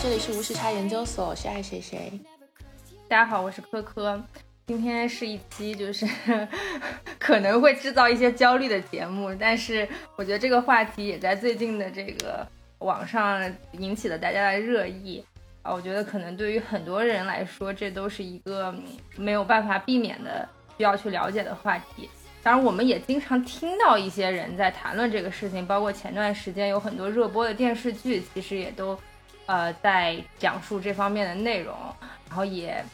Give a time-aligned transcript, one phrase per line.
[0.00, 2.12] 这里是无时差研究所，我是爱谁谁。
[3.08, 4.22] 大家好，我是科科。
[4.64, 6.06] 今天是一期就是
[7.18, 12.46] 可能会制造一些焦虑的节目，但是我觉得这个话题也在最近的这个
[12.78, 15.22] 网上引起了大家的热议
[15.62, 15.74] 啊。
[15.74, 18.72] 我觉得可能对于很多人来说，这都是一个
[19.16, 22.08] 没有办法避免的需要去了解的话题。
[22.40, 28.96] 当然，我们也经常听到一些人在谈论这个事情，包括前段时间有很多热播的电视剧，其实也都
[29.48, 31.74] 呃在讲述这方面的内容，
[32.28, 32.84] 然后也。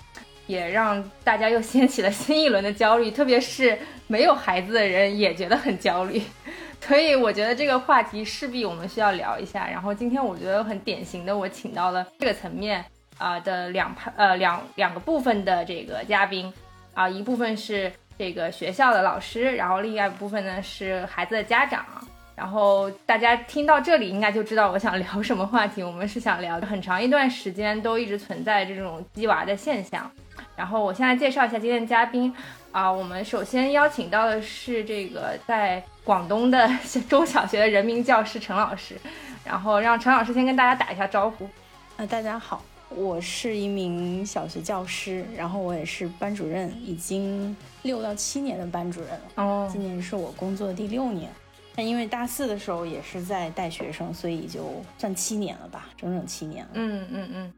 [0.46, 6.22] 也让大家又 掀起了新一轮的焦虑，特别是没有孩子的人也觉得很焦虑，
[6.82, 9.66] 所以我觉得这个话题势必我们需要聊一下。
[9.66, 12.84] 然后今天我觉得很典型的，我请到了这个层面
[13.16, 16.52] 啊的两派呃两两个部分的这个嘉宾
[16.92, 21.86] 啊，一部分是这个学校的老师，然后另外一部分呢是孩子的家长。
[22.34, 25.82] 然后大家听到这里应该就知道我想聊什么话题。
[25.82, 30.10] 我们是想聊很长一段时间都一直存在这种鸡娃的现象。
[30.56, 32.32] 然后我现在介绍一下今天的嘉宾
[32.72, 36.68] 啊，我们首先邀请到的是这个在广东的
[37.08, 38.96] 中小学的人民教师陈老师，
[39.44, 41.48] 然后让陈老师先跟大家打一下招呼。
[41.96, 49.20] 啊，大家好，我是一名小学教师，然后我也是班主任，已经六到七年的班主任了。
[49.36, 51.30] 哦，今年是我工作的第六年，
[51.76, 56.70] 但因为大四的时候也是在带学生，所以就算七年了吧，整整七年了。
[56.74, 57.52] 嗯嗯嗯。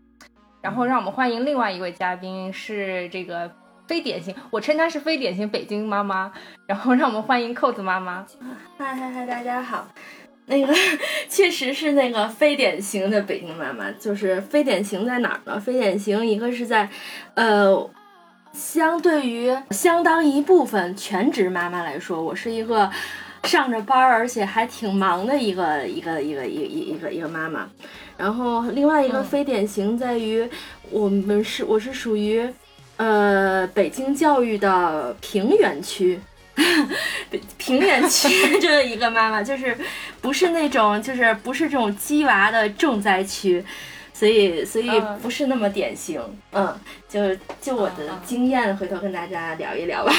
[0.62, 3.52] 然后让我们欢迎另外一位嘉宾，是这个
[3.86, 6.32] 非典型，我称她是非典型北京妈妈。
[6.66, 8.26] 然后让我们欢迎扣子妈妈。
[8.78, 9.86] 嗨嗨嗨，大家好。
[10.46, 10.72] 那个
[11.28, 15.60] 确实是那个非典型的北京妈妈，就是非典型在哪儿呢？
[15.60, 16.88] 非典型一个是在，
[17.34, 17.90] 呃，
[18.52, 22.90] 相对于相当一部分全职妈妈来说，我是一个。
[23.46, 27.68] 上着班儿，而且还挺忙的一个一个一个一一一个一个妈妈。
[28.16, 30.48] 然后另外一个非典型在于，
[30.90, 32.48] 我们是我是属于，
[32.96, 36.18] 呃，北京教育的平原区，
[37.58, 39.76] 平原区这 一个妈妈，就是
[40.20, 43.62] 不是那种就是不是这种鸡娃的重灾区，
[44.14, 44.90] 所以所以
[45.20, 46.18] 不是那么典型。
[46.52, 46.74] 嗯，
[47.06, 47.20] 就
[47.60, 50.12] 就我的经验，回头跟大家聊一聊吧，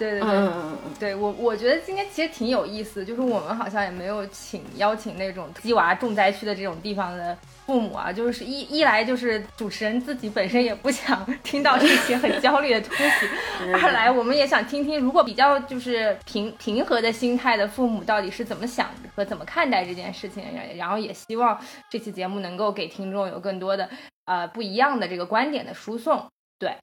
[0.00, 0.50] 对对对，
[0.98, 13.28] 对我我觉得今天其实挺有意思，就是我们好像也没有请邀请那种鸡娃重灾区的这种地方的父母啊，就是一一来就是主持人自己本身也不想听到这些很焦虑的东西，
[13.74, 20.42] 二来我们也想听听如果比较就是平平和的心态的父母到底是怎么想和怎么看待这件事情，
[20.76, 23.90] 然后也希望这期节目能够给听众有更多的
[24.24, 26.26] 呃不一样的这个观点的输送，
[26.58, 26.74] 对，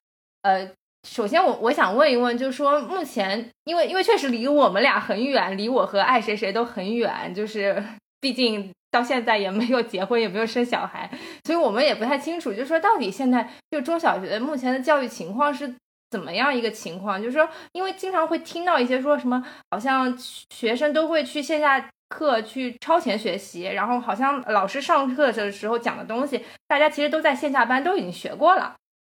[0.44, 0.70] 呃。
[1.08, 7.82] 首先，我我想问一问，就是说，目前，因为因为确实离我们俩很远，离我和爱谁谁都很远，就是
[8.20, 11.10] 毕竟到现在也没有结婚，也没有生小孩，
[11.46, 15.74] 所以我们也不太清楚，就是说，到底现在就中小学目前的教育情况是
[16.12, 17.20] 怎么样一个情况？
[17.20, 20.14] 就是说，因为经常会听到一些说什么，好像
[20.54, 28.76] 学生都会去线下课去超前学习，然后好像老师上课的时候讲的东西，大家其实都在线下班都已经学过了。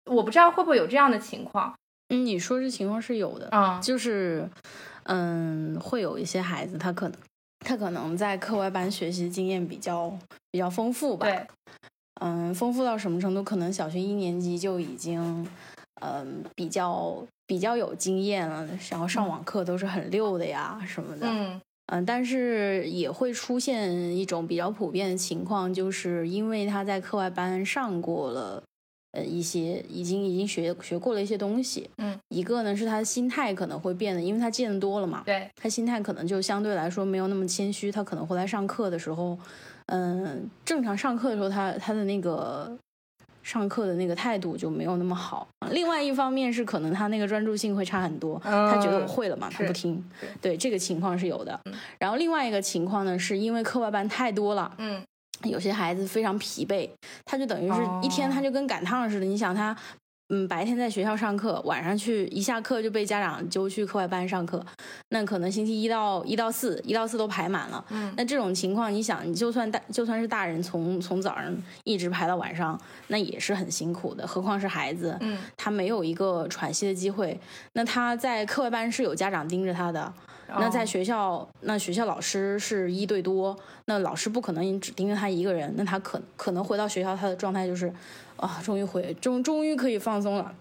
[0.09, 1.73] 我不知道会不会有这样的情况。
[2.09, 4.49] 嗯，你说这情况是有的啊，就是，
[5.03, 7.17] 嗯，会有一些孩子，他可能
[7.59, 10.11] 他可能在课外班学习经验比较
[10.51, 11.27] 比较丰富吧。
[11.27, 11.47] 对，
[12.21, 13.43] 嗯，丰富到什么程度？
[13.43, 15.47] 可能小学一年级就已经，
[16.01, 21.27] 嗯，比较比较有经验了，然后上网课都是很溜的呀什么的。
[21.29, 21.61] 嗯
[21.91, 28.63] 嗯，但是也会出现一种比较普遍的情况，就是因为他在课外班上过了。
[29.11, 39.35] 呃，一些已经已经学学过了一些东西，嗯，一个呢是他的心态可能会变得，因为他见得多了嘛，对，他心态可能就相对来说没有那么谦虚，他可能会来上课的时候，
[39.87, 42.77] 嗯，正常上课的时候，他他的那个
[43.41, 45.47] 上课的那个态度就没有那么好。
[45.71, 50.03] 另外一方面是可能他那个专注性会差很多，他觉得我会了嘛，他不听，
[50.39, 51.59] 对，这个情况是有的。
[51.97, 55.01] 然后另外一个情况呢，是因为课外班太多了，嗯。
[55.43, 56.89] 有些孩子非常疲惫，
[57.25, 59.25] 他就等于是一天他就跟赶趟似的。
[59.25, 59.75] 你想他，
[60.29, 64.63] 嗯，白天在学校上课，晚上去一下课就被家长揪去课外班上课，
[65.09, 67.83] 那可能星期一到一到四，一到四都排满了。
[67.89, 74.27] 嗯，那这种情况，你想，你就算大就算是大人，从从早上一直排到晚上，那也是很辛苦的。
[74.27, 77.39] 何况是孩子，嗯，他没有一个喘息的机会。
[77.73, 80.13] 那他在课外班是有家长盯着他的。
[80.57, 87.93] 那在学校，那学校老师是一对多，那老师不可能只盯着他一个人，那他可可能回到学校，他的状态就是，
[88.37, 90.53] 啊，终于回，终终于可以放松了，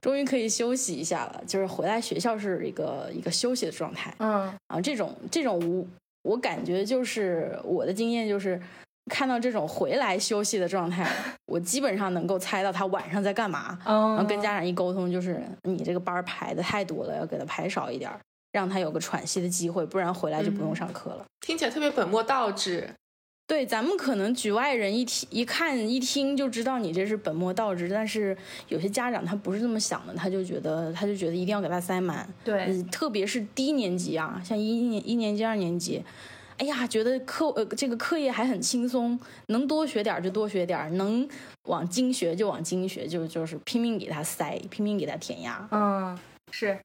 [0.00, 4.14] 终于可以休息一下了，就是回来学校是一个一个休息的状态。
[4.18, 8.60] 嗯，啊，这种这种我我感觉就是我的经验就是，
[9.10, 11.08] 看到这种回来休息的状态，
[11.46, 13.78] 我基本上能够猜到他晚上在干嘛。
[13.84, 18.20] 嗯，然后跟家长一沟通，就是你这个班排的太多了，要给他排少一点儿，
[18.52, 21.24] 让他有个喘息的机会，不然回来就不用上课了。
[21.40, 22.88] 听起来特别本末倒置。
[23.46, 28.36] 对，咱们可能局外人一听一看一听就知道你这是本末倒置，但是
[28.68, 32.28] 有些家长他不是这么想的，他就觉得他就觉得一定要给他塞满。
[32.44, 36.04] 对，嗯，特别是低年级啊，像一年一年级、二年级，
[36.58, 41.26] 哎呀，觉得课呃这个课业还很轻松，能多学点儿就多学点儿，能
[41.68, 45.66] 往精学就往精学，就就是拼命给他塞，拼命给他填鸭。
[45.70, 46.18] 嗯，
[46.50, 46.78] 是。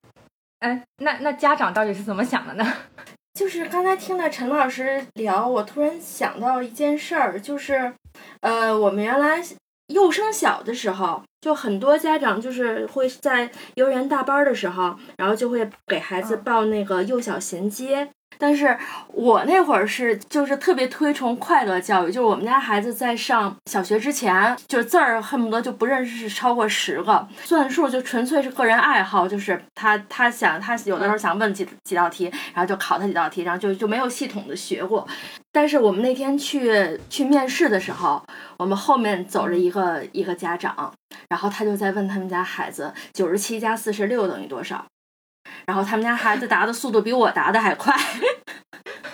[0.63, 2.65] 哎，那那家长到底是怎么想的呢？
[3.37, 7.93] 就是刚才听了陈老师聊，我突然想到一件事儿，就是，
[8.39, 9.43] 呃，我们原来
[9.87, 18.09] 幼升小的时候，就很多家长就是会在幼儿园大班的时候，然后就会给孩子报那个幼小衔接。
[18.37, 18.77] 但是
[19.07, 35.07] 我那会儿是就是特别推崇快乐教育，就是我们家孩子在上小学之前，就是字儿恨不得就不认识超过十个，算数就纯粹是个人爱好，就是他他想他有的时候想问几几道题，然后就考他几道题，然后就就没有系统的学过。
[35.51, 38.23] 但是我们那天去去面试的时候，
[38.57, 40.91] 我们后面走着一个一个家长，
[41.29, 44.83] 然后他就在问他们家孩子九十七加四十六等于多少。
[45.65, 47.95] 然后他们家孩子答的速度比我答的还快，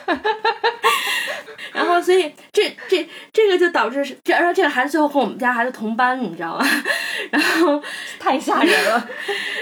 [1.73, 6.65] 然后所以这这这个就导致是这，然后这个孩子最后和我们家孩子同班，你知道吗？
[7.31, 7.81] 然后
[8.19, 9.09] 太吓人了。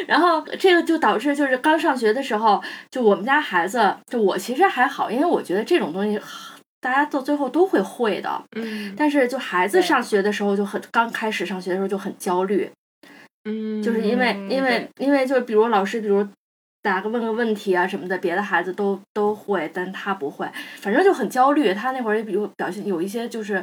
[0.07, 6.19] 然后这个就导致就是刚上学的时候，就我们家孩子，就我其实还好，因为我觉得这种东西
[6.79, 8.41] 大家到最后都会会的。
[8.55, 12.71] 嗯但是就孩子上学的时候就很刚开始上学的时候就很焦虑，
[13.43, 16.25] 嗯，就是因为嗯因为因为就是比如老师比如。
[16.87, 20.47] 打个问个问题啊什么的，别的孩子都都会，但他不会，
[20.79, 21.73] 反正就很焦虑。
[21.73, 23.61] 他那会儿也比如表现有一些就是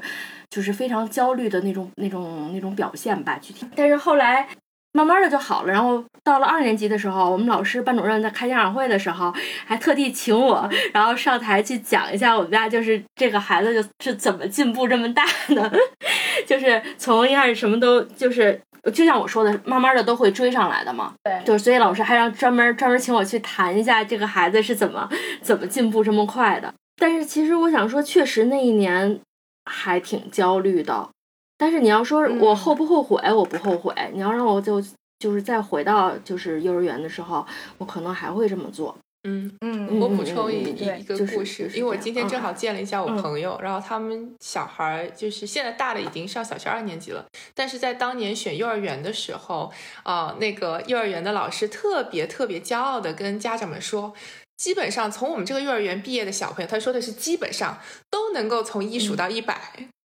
[0.51, 3.67] 就是非常焦虑的那种那种那种表现吧，具体。
[3.75, 4.47] 但是后来
[4.93, 5.73] 慢慢的就好了。
[5.73, 9.33] 然后到了二年级的时候，我们老师班主任在开家长会的时候，
[9.65, 15.73] 还特地请我，然后上台去讲一下我们家就是这个孩子就是怎么进步这么大的，
[16.47, 18.61] 就是从一开始什么都就是。
[18.93, 21.15] 就像我说的，慢慢的都会追上来的嘛。
[21.23, 25.09] 对就是所以老师还让专门专门请我去谈一下这个孩子是怎么
[25.41, 26.73] 怎么进步这么快的。
[26.97, 29.21] 但是其实我想说，确实那一年
[29.65, 31.09] 还挺焦虑的。
[31.57, 33.95] 但是你要说我后不后悔，我不后悔。
[34.13, 34.83] 你要让我就
[35.19, 37.47] 就是再回到就是幼儿园的时候，
[37.79, 38.97] 我可能还会这么做。
[39.25, 39.51] 嗯。
[39.61, 47.25] 嗯，我补充一一个故事，因为我今天正嗯好见了一下我嗯朋友，然后他们小孩儿就是现在大的已经上小学二年级了，
[47.55, 49.73] 但是在当年选幼儿园的时候，
[50.05, 54.15] 啊、那个幼儿园的老师特别特别骄傲的跟家长们说。
[54.57, 59.61] 基本上从我们这个幼儿园毕业的小朋友，他说的是基本上都能够从一嗯数到一百、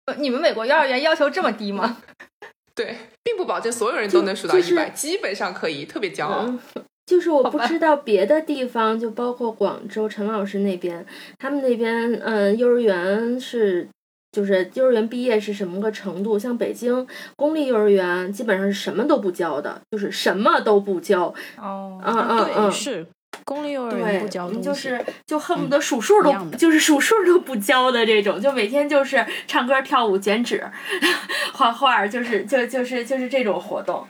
[0.06, 2.04] 呃你们美国幼儿园要求这么低吗？
[2.76, 6.44] 对，并不保证所有人都能数到就一百、就是基本上可以，特别骄傲。
[6.46, 6.60] 嗯，
[7.06, 11.06] 就是我不知道别的地方，就包括广州陈老师那边，
[11.38, 13.88] 他们那边嗯幼儿园是。
[14.36, 16.40] 就是幼儿园毕业是什么个程度？
[16.40, 21.32] 像北京公立幼儿园基本上是什么都不教的，就是什么都不教。
[21.56, 23.06] 哦，嗯嗯，嗯，是
[23.46, 30.68] 公立幼儿园对，不教东西，就是就恨不得数数都、就是数数都不教的这种，就每天就是唱歌跳舞剪纸，
[31.54, 34.04] 画画，就是就就是就是这种活动。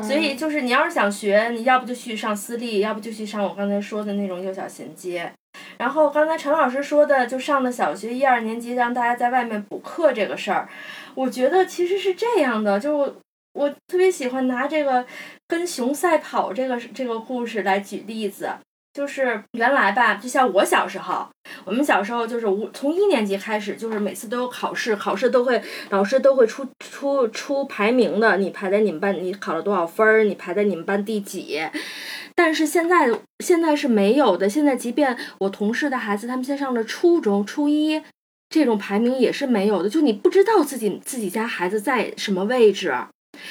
[0.00, 5.32] 所以就是你要是想学，你要不就去上私立，要不就去上我刚才说的那种幼小衔接。
[5.76, 10.68] 然后刚才陈老师说的，就上了小学一二年级，让大家在外面补课这个事儿，
[11.14, 13.16] 我觉得其实是这样的，就我
[13.52, 15.04] 我特别喜欢拿这个
[15.46, 18.50] 跟熊赛跑这个这个故事来举例子。
[18.92, 21.26] 就是原来吧，就像我小时候，
[21.64, 31.60] 我们小时候就是无从一年级开始，就是每次都有考试，考试都会老师都会出出出排名的，你排在你们班，你考了多少分儿，你排在你们班第几。
[32.34, 33.10] 但是现在
[33.42, 38.02] 现在是没有的，现在即便我同事的孩子他们先上了初中初一，
[38.50, 42.94] 这种排名也是没有的，就你不知道自己自己家孩子在什么位置。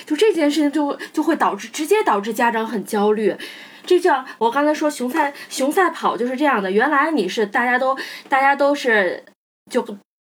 [0.06, 3.36] 就这件事情就就会导致直接导致家长很焦虑，
[3.86, 6.72] 这叫我刚才说熊赛熊赛跑就是这样的。
[6.72, 7.98] 原来你是大家都
[8.30, 9.24] 大家都是
[9.70, 9.82] 就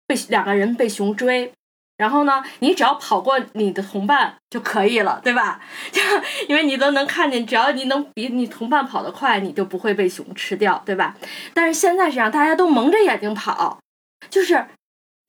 [0.08, 1.52] 被两个人被熊追，
[1.98, 5.60] 然后呢，你只要跑过你的同伴就可以了，对吧？
[5.92, 6.02] 就
[6.48, 11.16] 因为你都能看见，只要你能比你同伴跑得快，你就不会被熊吃掉，对吧？
[11.54, 13.80] 但是现在是让大家都蒙着眼睛跑，
[14.30, 14.66] 就是。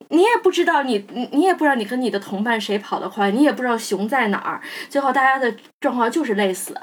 [0.09, 6.79] 你也不知道你你你也不知道你跟你的同伴谁跑得快，你也不知道熊在哪儿，最后大家的状况就是累死，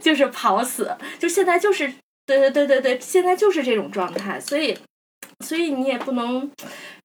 [0.00, 1.86] 就是跑死，就现在就是
[2.26, 4.76] 对对对对对，现在就是这种状态，所以
[5.44, 6.50] 所以你也不能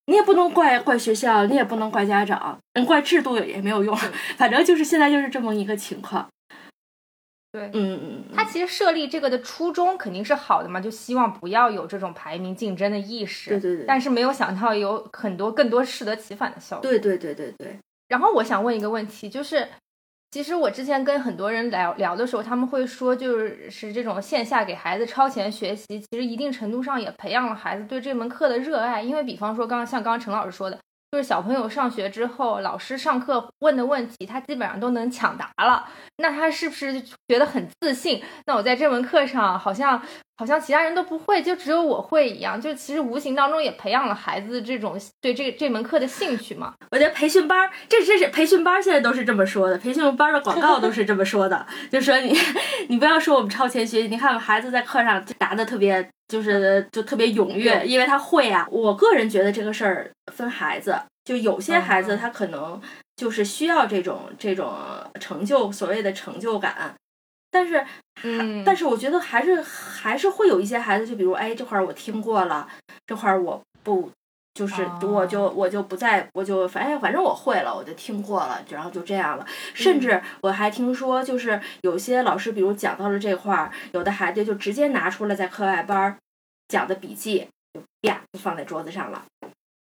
[0.08, 3.96] 你也不能怪怪学校，你也不能怪家长，嗯，怪制度也没有用，
[4.38, 6.28] 反正就是现在就是这么一个情况。
[7.52, 13.52] 对，嗯嗯嗯，他其实设立这个的初衷肯定是好的嘛，就希望不要有这种排名竞争的意识。
[13.52, 13.86] 对对对。
[13.86, 16.82] 但是没有想到有很多更多适得其反的效果。
[16.82, 17.80] 对对对对对。
[18.10, 19.68] 然后我想问一个问题，就是。
[20.32, 29.02] 其实我之前跟很多人聊聊的时候，他们会说，就是是这种线下给孩子超前学习，其实一定程度上也培养了孩子对这门课的热爱。
[29.02, 30.78] 因为比方说，刚刚像刚刚陈老师说的。
[31.12, 35.88] 就是小朋友上学之后，老师上课问的问题，他基本上都能抢答了。
[36.18, 38.22] 那他是不是觉得很自信？
[38.48, 40.02] 那我在这门课上，好像
[40.38, 42.60] 好像其他人都不会，就只有我会一样。
[42.60, 46.74] 就其实无形当中也培养了孩子这种对这这门课的兴趣嘛。
[46.92, 49.78] 我觉得培训班，这这是培训班，现在都是这么说的。
[49.78, 52.38] 培训班的广告都是这么说的， 就说你
[52.90, 56.08] 你不要说我们超前学习，你看孩子在课上答的特别。
[56.28, 58.68] 就是就特别踊跃，因为他会啊。
[58.72, 62.82] 我个人觉得这个事儿分孩子，就有些孩子他可能
[63.16, 64.74] 就是需要这种这种
[65.20, 66.96] 成就，所谓的成就感。
[67.52, 67.86] 但是，
[68.24, 72.68] 嗯，但是我觉得还是还是会有一些孩子，就比如哎，这块儿我听过了，
[73.06, 74.12] 这块儿我不
[74.54, 79.46] 就是我就我就不再我就反正反正我会了，我就听过了，然后就这样了。
[79.74, 86.18] 甚至我还听说，就是有些老师，比如讲到了这块儿，有的孩子就直接拿出了在课外班
[86.68, 89.24] 讲的笔记，就啪就放在桌子上了，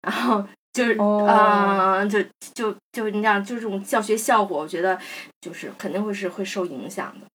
[0.03, 2.23] 然后就是嗯，就
[2.55, 4.99] 就就你讲，就这种教学效果，我觉得
[5.41, 7.27] 就是肯定会是会受影响的。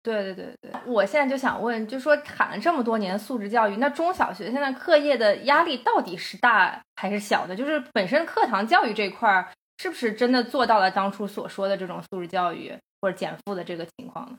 [0.00, 7.54] 对对对对，我现在就想问，就说谈了这么多年素质教育，那中小学现在课业的压力到底是大还是小的？
[7.54, 14.38] 就是本身课堂教育这块儿，是不是真的做到了当初所说的这种素质教育或者减负的这个情况呢？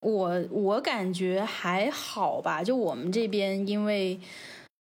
[0.00, 4.18] 我我感觉还好吧，就我们这边，因为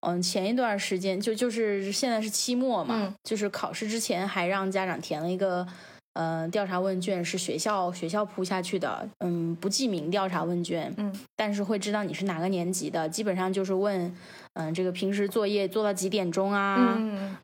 [0.01, 5.67] 嗯，前一段时间就就是现在是期末嘛，就是考试之前还让家长填了一个。
[6.15, 14.15] 呃，调查问卷是学校学校铺下去的，嗯，不记名调查问卷，嗯，但是会知道你是哪个年级的，基本上就是问，
[14.53, 16.95] 嗯，这个平时作业做到几点钟啊，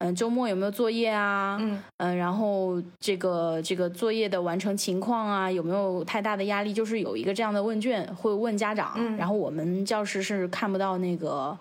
[0.01, 11.57] 嗯，周末有没有作业啊，嗯，嗯，然后这个这个作业的完成情况啊，有没有太大的压力，就是有一个这样的问卷会问家长，然后我们教师是看不到那个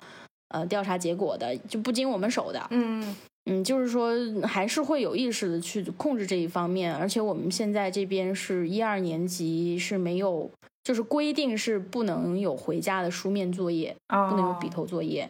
[0.50, 3.16] 呃调查结果的，就不经我们手的，嗯。
[3.50, 4.12] 嗯，就是说
[4.44, 10.52] 还是会有意识的去控制这一方面，而且我们现在这边是一二年级是没有，
[10.84, 15.30] 就是规定是不能有回家的书面作业，不能有笔头作业。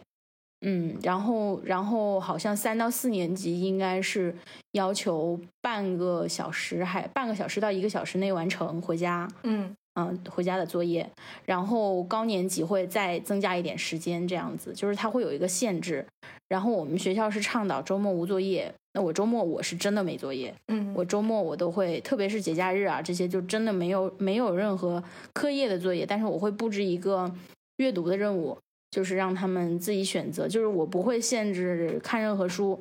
[0.62, 4.34] 嗯，然后然后好像三到四年级应该是
[4.72, 9.28] 要求半个小时，还半个小时到一个小时内完成回家。
[9.44, 9.74] 嗯。
[9.94, 11.10] 嗯，回家的作业，
[11.44, 16.06] 然后高年级会再增加一点时间，这样子就是它会有一个限制。
[16.48, 25.02] 然后我们学校是倡导周末无作业，那我周末我是真的没作业，嗯，我周末我都会，特别是节假日啊这些，就真的没有没有任何
[25.34, 27.30] 课业的作业，但是我会布置一个
[27.76, 28.56] 阅读的任务，
[28.90, 32.80] 就是让他们自己选择，就是我不会限制看任何书。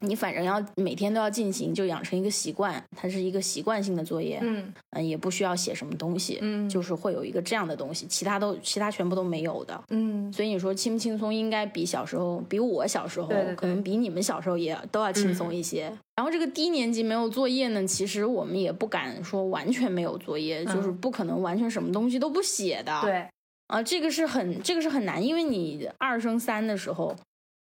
[0.00, 15.92] 你反正要每天都要进行，就养成一个习惯，它是一个习惯性的作业，嗯，嗯，也不需要写什么东西，嗯，就是会有一个这样的东西，其他都其他全部都没有的，嗯，所以你说轻不轻松，应该比小时候，比我小时候，可能比你们小时候也都要轻松一些。
[16.14, 23.28] 然后这个低年级没有作业呢，其实我们也不敢说完全没有作业，就是不可能完全什么东西都不写的，对，
[23.66, 27.14] 啊，这个是很这个是很难，因为你二升三的时候。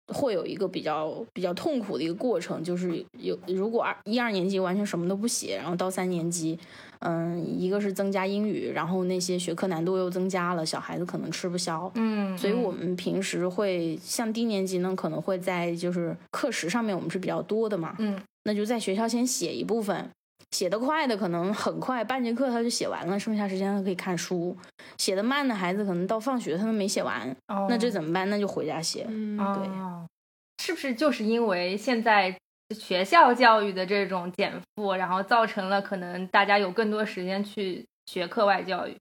[0.08, 6.58] 会有一个比较比较痛苦的一个过程，就是有如果二一二年级完全什么都不写，然后到三年级，
[7.00, 20.10] 嗯，一个是增加英语，然后那些学科难度又增加了，小孩子可能吃不消，嗯，所以我们平时会像低年级呢，可能会在就是课时上面我们是比较多的嘛，嗯，那就在学校先写一部分。
[20.56, 24.56] 写得快的可能很快，半节课他就写完了，剩下时间他可以看书。
[24.98, 27.36] 写得慢的孩子可能到放学他都没写完，
[27.68, 28.30] 那这怎么办？
[28.30, 29.06] 那就回家写。
[29.10, 29.68] 嗯，对，
[30.64, 32.34] 是不是就是因为现在
[32.74, 38.96] 学校教育的这种减负，然后造成了可能大家有更多时间去学课外教育？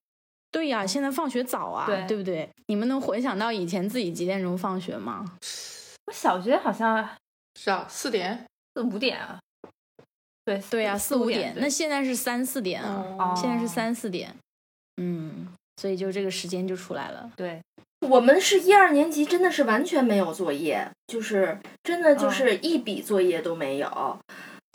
[0.50, 2.50] 对呀，现在放学早啊，对不对？
[2.66, 5.24] 你们能回想到以前自己几点钟放学吗？
[6.06, 7.08] 我小学好像
[7.54, 8.44] 是啊，四点
[8.74, 9.38] 四五点啊。
[10.44, 11.54] 对对呀，四五点。
[11.56, 14.34] 那现在是三四点啊，现在是三四点。
[14.96, 15.48] 嗯，
[15.80, 17.30] 所以就这个时间就出来了。
[17.36, 17.60] 对，
[18.08, 24.18] 我们是一二年级，真的是完全没有作业，就是真的就是一笔作业都没有。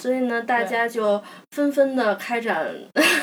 [0.01, 1.21] 所以呢，大家就
[1.51, 2.73] 纷纷的开展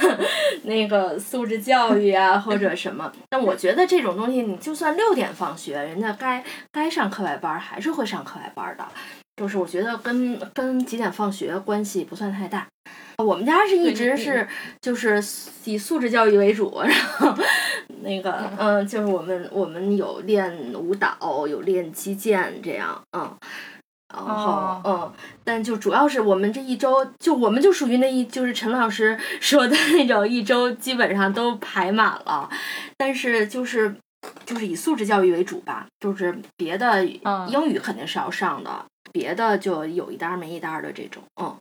[0.65, 3.11] 那个素质教育啊，或者什么。
[3.31, 8.87] 但我觉得这种东西，你就算六点放学，人家该该上课外班还是会上课外班的。
[9.37, 12.67] 就是我觉得跟跟几点放学关系不算太大。
[13.19, 14.47] 我们家是一直是
[14.81, 15.23] 就是
[15.65, 17.35] 以素质教育为主， 然后
[18.03, 23.35] 那个嗯，就是我们我们有练舞蹈，有练击剑这样，嗯，
[24.15, 25.13] 然后嗯，
[25.45, 32.51] 但就主要是我们这一周，就我们就属于那一就是陈老师 说的那种一周基本上都排满了，
[32.99, 33.97] 但是就是
[34.45, 38.85] 就是以素质教育为主吧，就是别的英语肯定是要上的，
[39.17, 41.57] 别的就有一搭没一搭的这种，嗯。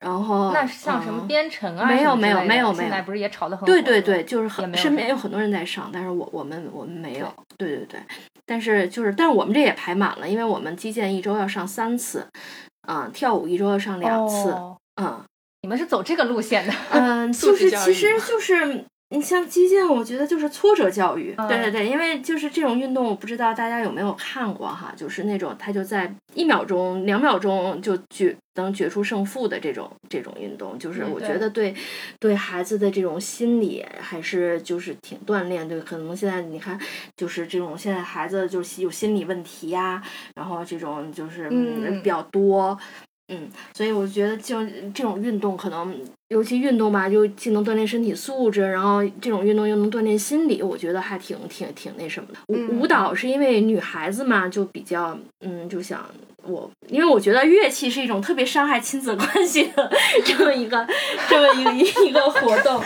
[0.00, 1.86] 然后那像什么编程啊？
[1.86, 7.32] 没有没有没有没有，现在不是也炒得很对对对，就是很身边有很多人在上，但是我我们我们没有。
[7.56, 8.00] 对对对，
[8.44, 12.26] 但是就是但是我们这也排满了，因为我们击剑一周要上三次，
[12.88, 14.52] 嗯，跳舞一周要上两次，
[15.00, 15.22] 嗯，
[15.60, 16.74] 你们是走这个路线的？
[16.90, 18.84] 嗯，就是其实就是。
[19.12, 21.34] 你像击剑，我觉得就是挫折教育。
[21.46, 31.74] 对对对，因为就是这种运动，我不知道大家有没有看过哈，就是那种他就在一秒钟、两秒钟就决能决出胜负的这种这种运动，就是我觉得对
[32.18, 35.68] 对孩子的这种心理还是就是挺锻炼。
[35.68, 36.78] 对，可能现在你看，
[37.14, 40.02] 就是这种现在孩子就是有心理问题呀，
[40.34, 41.50] 然后这种就是
[42.02, 42.70] 比较多。
[42.70, 42.78] 嗯，
[43.72, 44.62] 所以我觉得就
[44.92, 45.98] 这种运动，可能
[46.28, 52.38] 尤其运动吧，就既能锻炼身体素质，然后这种运动又能锻炼心理，我觉得还挺挺挺那什么的。
[52.48, 56.04] 舞舞蹈是因为女孩子嘛，就比较嗯，就想
[56.42, 59.90] 我，因为我觉得乐器是一种特别伤害亲子关系的
[60.24, 60.86] 这么一个
[61.28, 62.82] 这么一个一个活动，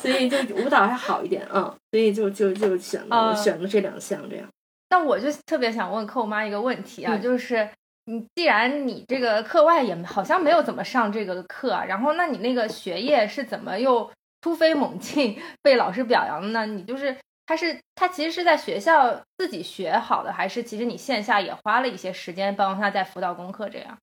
[0.00, 4.46] 所以就舞蹈还好一点嗯，所以就就就选了选了这两项这样。
[4.90, 7.68] 那我就特别想问寇妈一个问题啊，就是。
[8.10, 16.64] 你既然你这个课外也好像没有怎么上这个课，然后那你那个学业是怎么又突飞猛进被老师表扬的呢？
[16.64, 23.98] 你就是他是他其实是在学校自己学好的，还是其实你线下也花了一些时间帮他在辅导功课这样？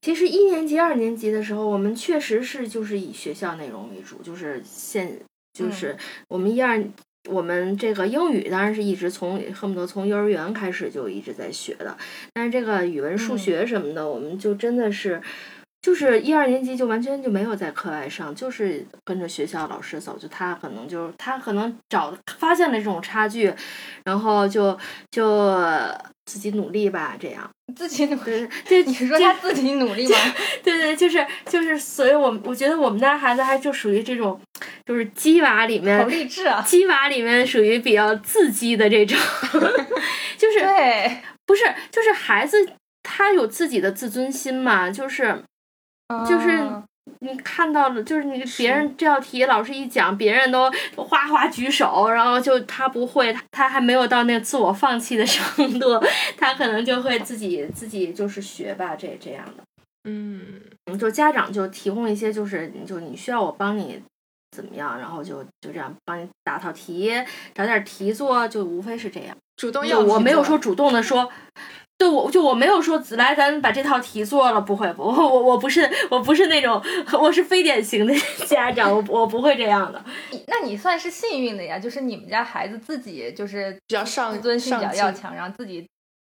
[0.00, 5.20] 其实一年级、二年级的时候，我们确实是就是以学校内容为主，就是现
[5.52, 5.94] 就是
[6.28, 6.82] 我们一二。
[7.30, 11.96] 我们这个英语当然是一直从恨不得从幼儿园开始就一直在学的，
[12.34, 15.22] 但是这个语文、数学什么的，我们就真的是，
[15.80, 23.52] 就是一二年级就完全就没有在课外上，就是跟着学校老师走，就他可能就是他可能找发现了这种差距，
[24.04, 24.78] 然后就
[25.10, 25.56] 就。
[26.30, 28.48] 自己努力吧，这样 自己努力。
[28.64, 30.16] 这 你是说他自己努力吗？
[30.62, 34.40] 对对，就是就是，所以我我觉得我们家孩子还就属于这种，
[34.86, 36.62] 就是鸡娃里面，好励志啊！
[36.62, 39.18] 鸡娃里面属于比较自激的这种，
[40.38, 45.42] 就是对，不是，就是孩子他有自己的自尊心嘛，就是
[46.28, 46.56] 就是。
[47.22, 56.02] 你看到了，就是你别人这道题老师一讲，别人都哗哗举手，然后就他不会，他还没有到那个自我放弃的程度，
[56.38, 59.62] 他可能就会自己自己就是学吧，这这样的。
[60.04, 60.62] 嗯，
[60.98, 64.02] 就家长就提供一些，就是就你需要我帮你
[64.56, 67.12] 怎么样，然后就就这样帮你答套题，
[67.54, 69.36] 找点题做，就无非是这样。
[69.56, 71.30] 主动要我没有说主动的说。
[72.00, 76.82] 对，我就我没有说来，咱把这套题做了，不会，不，我我不是，我不是那种，
[77.20, 78.14] 我是非典型的
[78.48, 80.02] 家长，我我不会这样的。
[80.46, 85.86] 那你算是幸运的呀，就是你们家孩子自己就是比较上自尊心比较要强，然后自己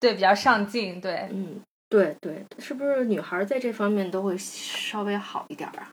[0.00, 5.90] 对比较上进，对，嗯，对对，是不是女孩在这方面都会稍微好一点啊？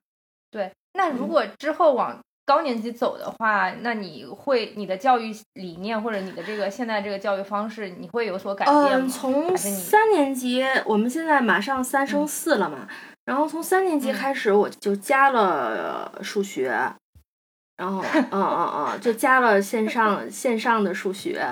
[0.50, 2.18] 对，那如果之后往。
[2.48, 8.90] 高年级走的话，那你会你的教育理念或者你的这个现在这个教育方式，你会有所改变吗？
[8.94, 12.88] 嗯，从三年级，我们现在马上三升四了嘛，
[13.26, 16.80] 然后从三年级开始我就加了数学。
[17.76, 21.46] 然后， 嗯嗯嗯，就加了线上 线上的数学。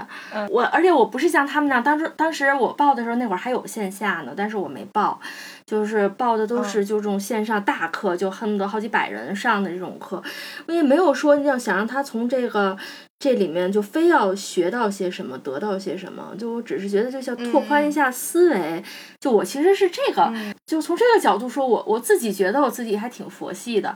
[0.50, 5.20] 我而且我不是像他们那样，当时当时我报的时候那会儿还有线下呢，但是我没报，
[5.66, 10.22] 就是报的都是就这种线上大课，就恨不得好几百人上的这种课。
[10.68, 12.78] 我也没有说要想让他从这个。
[13.18, 18.84] 这里面就非要学到些什么，得到些什么，就我只是觉得就像拓宽一下思维。
[19.22, 20.32] 就我其实是这个，
[20.68, 23.96] 就从这个角度说，我我自己觉得我自己还挺佛系的，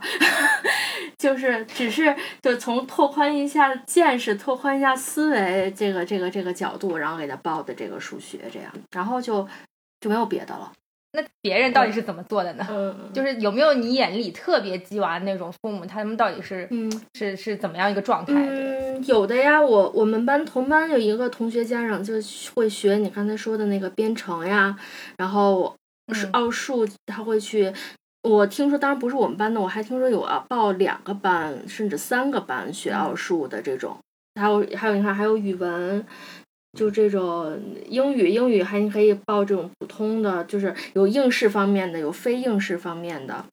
[1.20, 9.46] 就是只是就从拓宽一下见识、拓宽一下思维这个这个这个角度，然后给他报的这个数学这样，然后就
[10.00, 10.72] 就没有别的了。
[11.12, 12.96] 那别人到底是怎么做的呢？
[13.12, 18.34] 就是有没有你眼里特别鸡娃那种父母，他们到底是嗯是是怎么样一个状态？
[18.36, 22.14] 嗯，有的呀，我我们班同班有一个同学家长就
[22.54, 24.78] 会学你刚才说的那个编程呀，
[25.18, 25.76] 然后
[26.14, 27.74] 是奥数，他会去。
[28.22, 33.98] 我听说，当然不是我们班的，我还听说有啊报两个班甚至三个班学奥数的这种，
[34.36, 36.06] 还有还有你看还有语文。
[36.80, 43.44] 就这种英语，英语还可以报这种普通的，就是有应试方面的，有非应试方面的。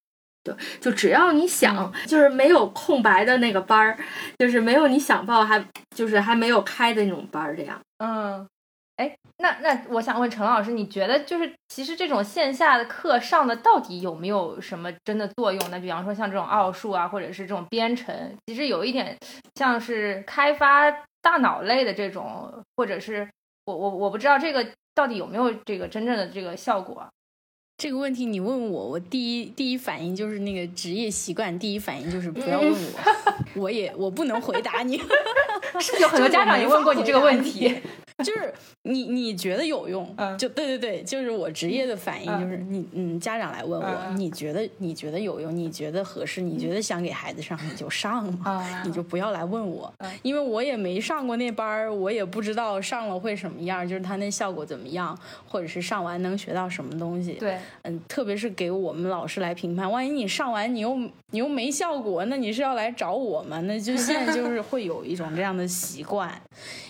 [0.45, 3.99] 对，就只要你想，就是没有空白的那个班儿，
[4.39, 7.81] 就是没有你想报还就是还没有开的那种班儿，这样。
[7.99, 8.47] 嗯，
[8.97, 15.79] 哎，那那我想问陈老师，你觉得就是其实这种线下的课上的到底有没有什么真的作用呢？
[15.79, 19.17] 比方说像这种奥数啊，或者是这种编程，其实有一点
[19.55, 23.29] 像是开发大脑类的这种，或者是
[23.67, 27.07] 我我我不知道这个到底有没有这个真正的这个效果。
[27.77, 34.99] 这个问题你问我，我第一第一反应就是那个职业习惯，第一反应就是不要问我， 我也我不能回答你。
[35.79, 37.83] 是有很多家长也问过你这个问题。
[38.25, 38.53] 就是
[38.83, 57.33] 你你觉得有用，就对对对，就是我职业的反应就是你嗯，家长来问我，你觉得你觉得有用，你觉得合适，你觉得想给孩子上，你就上嘛，你就不要来问我，因为我也没上过那班儿，我也不知道上了会什么样，就是他那效果怎么样，或者是上完能学到什么东西。
[57.35, 60.97] 对，嗯，特别是给我们老师来评判，万一你上完你又
[61.33, 63.61] 你又没效果，那你是要来找我吗？
[63.61, 66.41] 那就现在就是会有一种这样的习惯。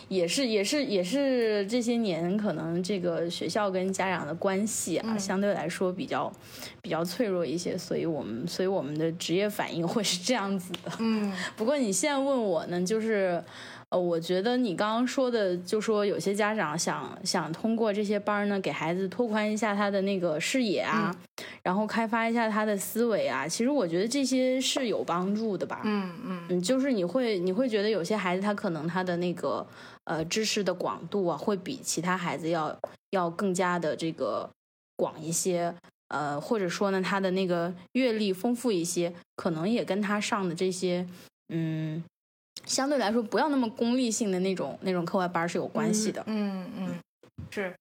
[0.09, 6.33] 也是也是也是这些年可能这个学校跟家长的关系啊，相对来说比较
[6.81, 10.93] 比较脆弱一些，所以我们所以我们的职业反应会是这样子的。
[10.99, 13.43] 嗯，不过你现在问我呢，就是。
[13.91, 21.15] 呃，我觉得你刚刚说的，就说有些家长想想通过这些班儿呢，给孩子拓宽一下他的那个视野啊，
[21.63, 23.47] 然后开发一下他的思维啊。
[23.47, 25.83] 其实我觉得这些是有帮助的吧。
[25.85, 29.65] 嗯嗯，就是你会你会觉得有些孩子他可能他的那个
[30.03, 32.77] 呃知识的广度啊，会比其他孩子要
[33.11, 34.51] 要更加的这个
[34.97, 35.73] 广一些。
[36.09, 41.07] 呃，或者说呢，他的那个阅历丰富一些，可能也跟他上的这些
[41.51, 42.03] 嗯。
[42.65, 46.23] 相对来说，不要那么功利性的那种那种课外班是有关系的。
[46.27, 46.99] 嗯嗯，
[47.51, 47.73] 是，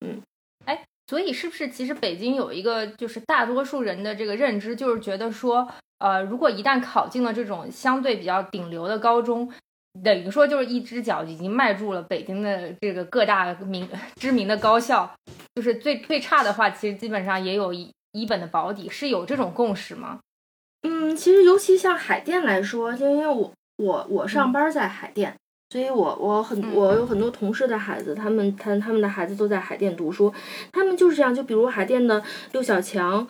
[0.00, 0.20] 嗯，
[0.66, 5.66] 哎，所以是不是其实北京有一个就是大多数人的这个认知，就是觉得说，
[5.98, 9.50] 呃，如果一旦考进了这种相对比较顶流的高中，
[10.02, 15.10] 等于说就是一只脚已经迈入了北京的这个各大名知名的高校，
[15.54, 20.20] 就是最最差的话，其实基本上也有一一本的保底，是有这种共识吗？
[20.82, 23.50] 嗯，其实尤其像海淀来说，就因为我。
[23.76, 25.34] 我我上班在海淀，
[25.70, 30.32] 所以我我很我有很多同事的孩子，他们他他们的孩子都在海淀读书，
[30.72, 33.26] 他们就是这样，就比如海淀的六小强，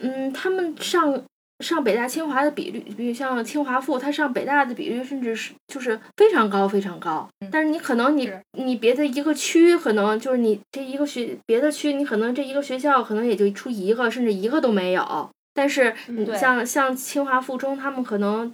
[0.00, 1.22] 嗯，他们上
[1.60, 18.50] 上北大清华的比率，比如像清华附，他上北大的比率甚至是就是非常高非常高，但是你可能你你别的一个区可能就是你这一个学别的区你可能这一个学校可能也就出一个甚至一个都没有，但是你像像清华附中他们可能。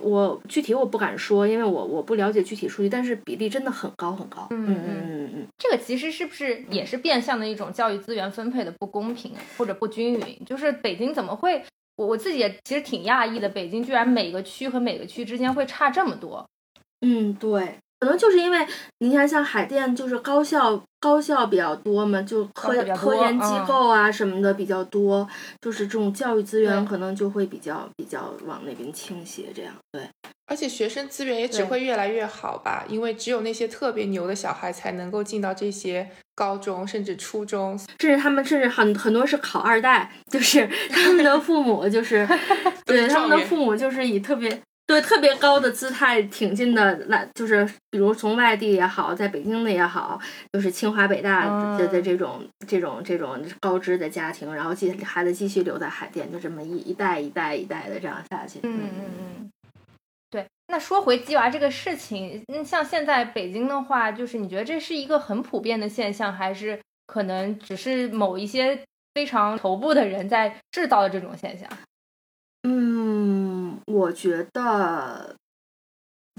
[0.00, 4.46] 我具体我不敢说，因为我我不了解具体数据，但是比例真的很高很高。
[4.50, 10.44] 嗯嗯嗯嗯，这个其实是不是也是变相的一种教育资源分配的不公平或者不均匀？
[10.46, 11.62] 就是北京怎么会？
[11.96, 16.48] 我我自己也其实挺讶异的，北京居然每个区和每个区之间会差这么多。
[17.02, 17.76] 嗯，对。
[18.02, 18.66] 可能就是因为
[18.98, 25.24] 你看，像海淀就是高校，高校比较多嘛，就科科研机构啊什么的比较多，
[25.60, 30.02] 就是这种教育资源可能就会比较比较往那边倾斜，这样对。
[30.48, 42.28] 而且学生资源也只会越来越好吧，因为只有那些特别牛的小孩才能够进到这些高中甚至初中，甚至他们甚至很很多是考二代，就是 他们的父母就是
[42.84, 44.60] 对他们的父母就是以特别。
[44.86, 50.20] 对特别高的姿态挺进的来，就是比如从外地也好，在北京的也好，
[50.52, 51.46] 就是清华北大
[51.78, 58.58] 的的这种这种这种高知的家庭，然后继孩子继续留在海淀，就这么一一代一代一代的这样下去。
[58.64, 59.50] 嗯嗯嗯。
[60.28, 68.78] 对，那说回鸡娃这个事情，那像现在北京的话，就是你觉得这是一个很普遍的现象，还是可能只是某一些
[69.14, 71.68] 非常头部的人在制造的这种现象？
[72.62, 75.36] 嗯，我觉得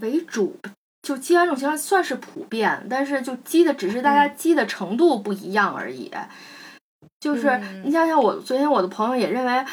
[0.01, 0.57] 为主，
[1.01, 6.11] 就积完这种情况算是普遍，但是就积的只是大家积的程度不一样而已。
[7.19, 9.65] 就是你想想，我昨天我的朋友也认为。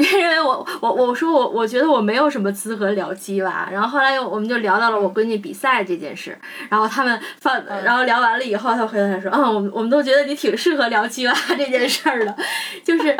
[0.00, 6.36] 因为我我我说我我觉得我没有什么资格聊鸡娃，然后后来又我们就聊到了我闺女比赛这件事，
[6.68, 12.34] 然后他们放，然后聊完了以后，他回来说，啊，我们我们都觉得你挺适合聊鸡娃这件事儿的，
[12.84, 13.16] 就是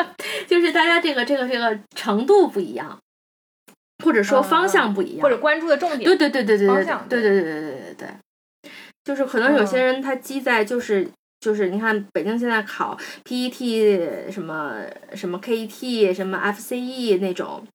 [0.49, 2.99] 就是大家这个这个这个程度不一样，
[4.05, 8.71] 或者说方向不一样，或者关注的重点，对对对对对对对对对对对对对，
[9.05, 11.09] 就是可能有些人他积在就是。
[11.41, 14.83] 就是你看，北京现在考 PET 什么
[15.15, 17.67] 什么 KET 什么 FCE 那种，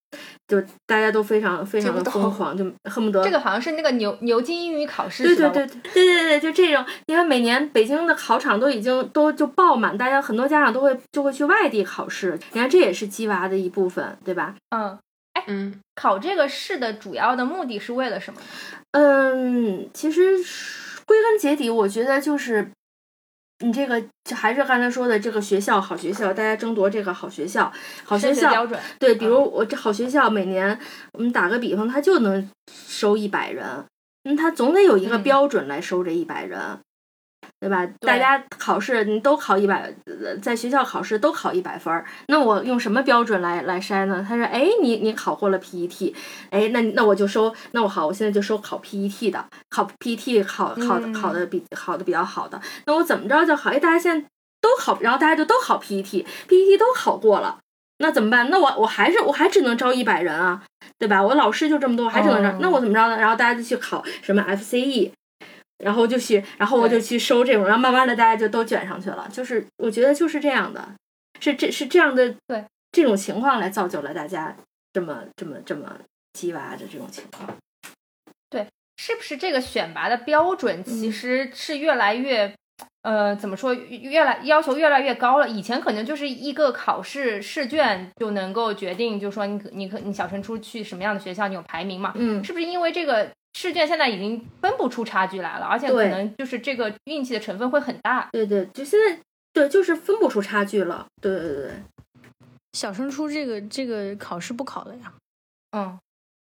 [0.47, 14.53] 就大家都非常非常的疯狂，就恨不得 这个好像是那个牛牛津英语考试，对对对对对对对，就这种，你看每年北京的考场都已经都就爆满，大家很多家长都会就会去外地考试，你看这也是鸡娃的一部分，对吧？
[14.69, 14.97] 嗯，
[15.47, 18.39] 嗯，考这个试的主要的目的是为了什么？
[18.91, 20.37] 嗯，其实
[21.05, 22.71] 归根结底，我觉得就是
[23.59, 27.71] 你这个就还是刚才说的这个学校好学校，大家争夺这个好学校，
[28.03, 30.77] 好学校学标准，对，比如我这好学校每年，
[31.13, 33.65] 我们打个比方，它就能收一百人，
[34.25, 35.23] 嗯，它总得有一个嗯。
[35.23, 36.59] 标准来收这一百人，
[37.59, 37.85] 对吧？
[38.01, 44.23] 大家考试你都考一百，呃在学校考试都考一百分儿，那我用什么标准来来筛呢？
[44.27, 46.13] 他说，哎，你你考过了 PET，
[46.51, 53.71] 哎，那那我就收，那我好，我现在就收考 PET 的，考 PET 考考嗯考的比考的比较好的，那我怎么着就好？
[53.71, 54.27] 哎，大家现在
[54.61, 57.59] 都考，然后大家就都考 PET，PET 都考过了。
[57.99, 58.49] 那怎么办？
[58.49, 60.61] 那我我还是我还只能招一百人啊，
[60.99, 61.23] 对吧？
[61.23, 62.49] 我老师就这么多，我还只能招。
[62.49, 63.15] 哦那我怎么着呢？
[63.15, 65.11] 然后大家就去考什么 FCE，
[65.79, 69.27] 然后就去，然后我就去收这种，然后慢慢的大家就都卷上去了。
[69.31, 70.95] 就是我觉得就是这样的，
[71.39, 74.55] 是这是这样的，对这种情况来造就了大家
[74.93, 75.97] 这么这么这么
[76.33, 77.55] 鸡娃的这种情况。
[78.49, 82.53] 对是不是这个选拔的标准其嗯实是越来越，
[83.01, 85.49] 呃，怎么说，越来要求越来越高了？
[85.49, 92.13] 以前可能就是一个考试试卷就能够决定，就说你可你可你小升初去什么样的学校，你有排名嘛？
[92.15, 98.27] 嗯，是不是因为这个试卷现在已经分不出差距来了，而且可能就是这个运气的成分会很大？
[98.33, 99.17] 对对，就现在
[99.53, 101.07] 对，就是分不出差距了。
[101.21, 101.71] 对对对对，
[102.73, 105.13] 小升初这个这个考试不考了呀。
[105.71, 105.97] 嗯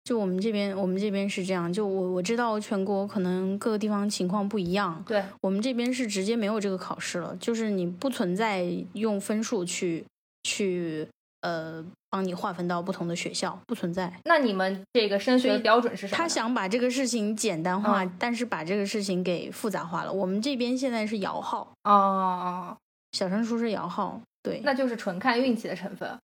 [0.02, 1.70] 就我们这边，我们这边是这样。
[1.72, 10.04] 就我我知道全国可能各个地方情况不一样，对，我们这边是直接没有这个考试了，就是你不存在用分数去
[10.42, 11.06] 去
[11.40, 14.12] 呃帮你划分到不同的学校，不存在。
[14.24, 16.16] 那你们这个升学的标准是什么？
[16.16, 20.12] 他想把这个事情简单化，嗯但是把这个事情给复杂化了。
[20.12, 22.76] 我们这边现在是摇号，哦哦，哦
[23.12, 26.18] 小升初是摇号，对，那就是纯看运气的成分。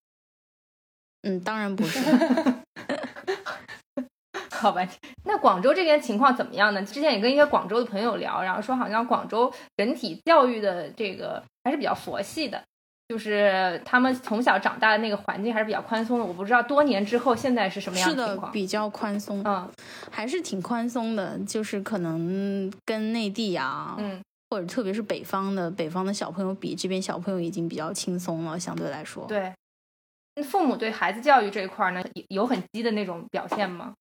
[1.23, 1.99] 嗯，当然不是。
[4.51, 4.89] 好吧，
[5.25, 6.83] 那广州这边情况怎么样呢？
[6.83, 12.63] 之前也跟一些广州的朋友聊，然后说好像广州整体教育的这个还是比较佛系的，
[13.09, 16.25] 就是他们从小长大的那个环境还是比较宽松的。
[16.25, 18.53] 我不知道多年之后现在是什么样是的情，况。
[18.53, 19.71] 比较宽松，嗯
[20.11, 29.53] 还是挺宽松的，就是可能跟内地啊，嗯，或者特别是北方的北方的小朋友比，这边小朋友已经比较轻松了，相对来说。，对。
[30.35, 33.95] 那父母对孩子教育这一块呢，有有很激的那种表现吗？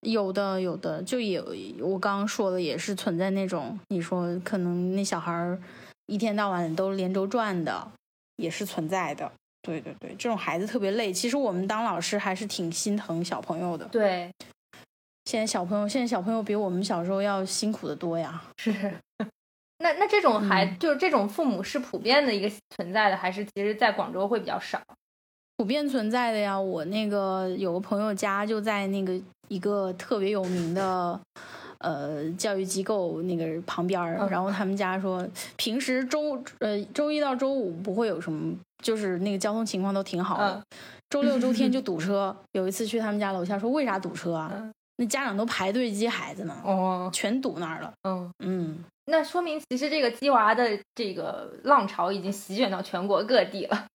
[0.00, 1.44] 有的有的，就有
[1.80, 5.60] 我刚刚说的，也是存在那种你说可能那小孩儿
[6.06, 7.90] 一天到晚都连轴转的，
[8.36, 9.30] 也是存在的。
[9.62, 11.12] 对对对，这种孩子特别累。
[11.12, 13.84] 其实我们当老师还是挺心疼小朋友的。
[13.86, 14.30] 对，
[15.24, 18.42] 现在小朋友，现在小朋友比我们小时候要辛苦的多呀。
[18.58, 18.72] 是。
[19.78, 24.80] 那那这种孩、嗯就是这种父母是普遍的一个存在的，还是其实在广州会比较少？
[25.56, 26.58] 普遍存在的呀。
[26.58, 31.20] 我那个有个朋友家就在那个一个特别有名的
[31.82, 40.54] 呃教育机构那个旁边儿，嗯然后他们家说平时周呃周一到周五不会有什么，就是那个交通情况都挺好的。
[40.54, 40.62] 嗯
[41.10, 42.34] 周六周天就堵车。
[42.52, 44.50] 有一次去他们家楼下说为啥堵车啊？
[44.54, 47.92] 嗯那家长都排队接孩子呢，哦，全堵那儿了。
[48.02, 53.86] 嗯，嗯，那说明其实这个鸡娃的这个浪潮已经席卷到全国各地了。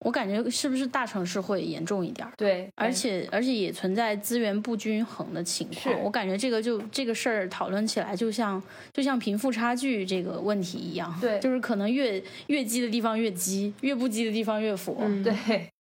[0.00, 2.32] 我感觉是不是大城市会严重一点儿？
[2.36, 5.98] 对，而且而且也存在资源不均衡的情况。
[6.02, 15.34] 我感觉这个就这个事儿讨论起来，就像就像贫富差距这个问题一样，对就是可能越越积的地方越积，越不积的地方越佛，嗯，对，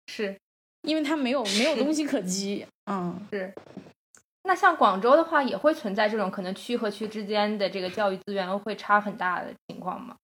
[0.06, 0.34] 是
[0.82, 2.66] 因为它没有没有东西可积。
[2.90, 3.52] 嗯，是。
[4.44, 10.16] 那像广州的话，也会存在这种可能区和区之间的这个教育资源会差很大的情况吗？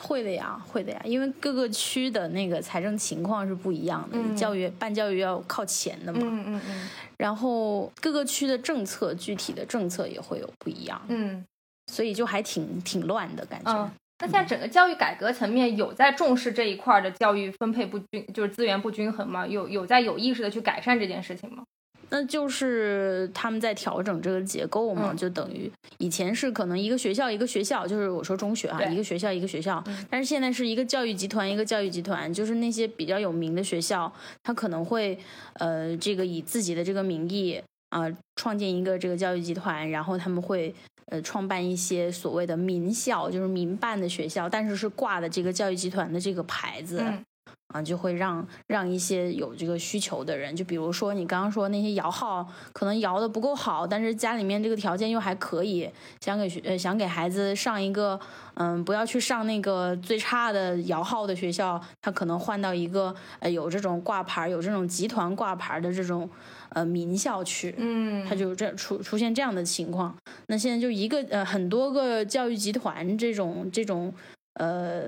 [0.00, 11.44] 会的呀，会的呀，因为各个区的那个财政情况是不一样的，嗯教育办教育要靠钱的嘛，嗯嗯嗯然后各个区的政策具体的政策也会有不一样，嗯
[11.92, 13.72] 所以就还挺挺乱的感觉。
[13.72, 13.90] 嗯。
[14.20, 19.44] 那现在整个教育改革层面有在重视这一块儿的教育分配不均，就是资源不均衡吗？
[19.44, 21.64] 有有在有意识的去改善这件事情吗？
[22.12, 25.16] 那就是他们在调整这个结构嘛，嗯。
[25.16, 30.06] 就等于以前是可能一个学校一个学校，就是我说中学啊，一个学校一个学校，嗯。
[30.08, 35.18] 但是现在是一个教育集团一个教育集团，就是那些比较有名的学校，他可能会
[35.54, 38.04] 呃这个以自己的这个名义啊、
[38.36, 40.72] 创建一个这个教育集团，然后他们会。
[41.06, 47.22] 呃，创办一些所谓的民校，就是民办的学校，但是是挂的这个教育集团的这个牌子，嗯
[47.68, 55.88] 啊，就会让让一些有这个需求的人，就比如说你刚刚说那些摇号，可能摇的不够好，但是家里面这个条件又还可以，
[56.20, 58.20] 想给学呃想给孩子上一个，
[58.54, 66.28] 嗯，不要去上那个最差的摇号的学校，他可能换到一个呃有这种挂牌、有这种集团挂牌的这种
[66.70, 70.14] 呃名校去，嗯，他就这出出现这样的情况。
[70.48, 74.12] 那现在就一个呃很多个教育集团这种这种
[74.60, 75.04] 呃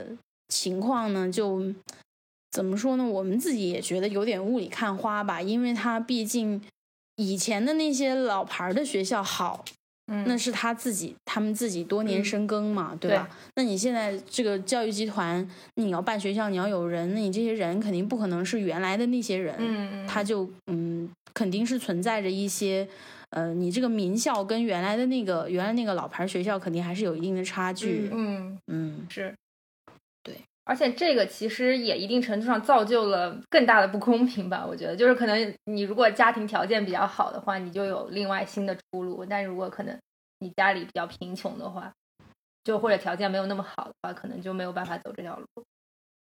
[0.49, 1.63] 情况呢，就。
[2.55, 3.05] 怎么说呢？
[3.05, 6.62] 我们自己也觉得有点雾里看花吧，因为他毕竟
[7.17, 9.64] 以前的那些老牌的学校好，
[10.07, 13.29] 嗯，那是他自己他们自己多年深耕嘛，对吧？
[13.57, 22.87] 那你现在这个教育集团，你要办学校，你要有人，那你这些人肯定不可能是原来的那些人，嗯他就嗯肯定是存在着一些，
[23.31, 29.35] 呃，你这个名校跟原来的那个原来那个老牌学校肯定还是有一定的差距，嗯嗯是。
[30.66, 34.64] 而且这个其实也一定程度上造就了更大的不公平吧？
[34.66, 39.94] 我觉得，就是可能你如果家庭条件比较好的话，你就有另外新的出路；但如果可能
[40.38, 41.92] 你家里比较贫穷的话，
[42.64, 45.46] 就或者条件没有那么好的话，可能就没有办法走这条路。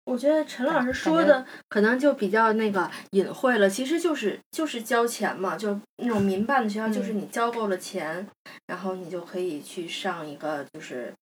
[0.05, 8.27] 我觉得陈老师说的可能就比较那个隐晦了，其实就是就是交钱嘛，就那种民办的学校，就是你交够了钱，
[8.65, 11.13] 然后你就可以去上一个，就是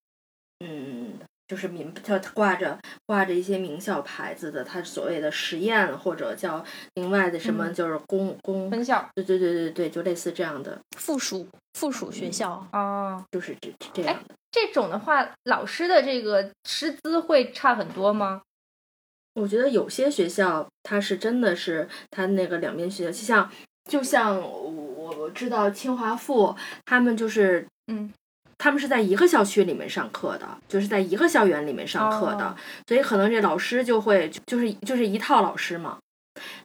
[0.60, 1.18] 嗯。
[1.46, 14.34] 就是名，叫挂着挂着一些名校牌子的，他所谓的实验或者叫另外的什么，就是公公分校，对对对对对，就类似这样的附属附属学校哦，就是这这样的。
[14.50, 18.40] 这种的话，老师的这个师资会差很多吗？
[19.34, 23.50] 我觉得有些学校，它是真的是它那个两边学校，就像
[23.90, 24.70] 就像我
[25.18, 28.10] 我知道清华附，他们就是嗯。
[28.58, 35.98] 他们是在一个校区里面上课的，就是在一个校园里面上课的，所以可能这老师就会就是就是一套老师嘛。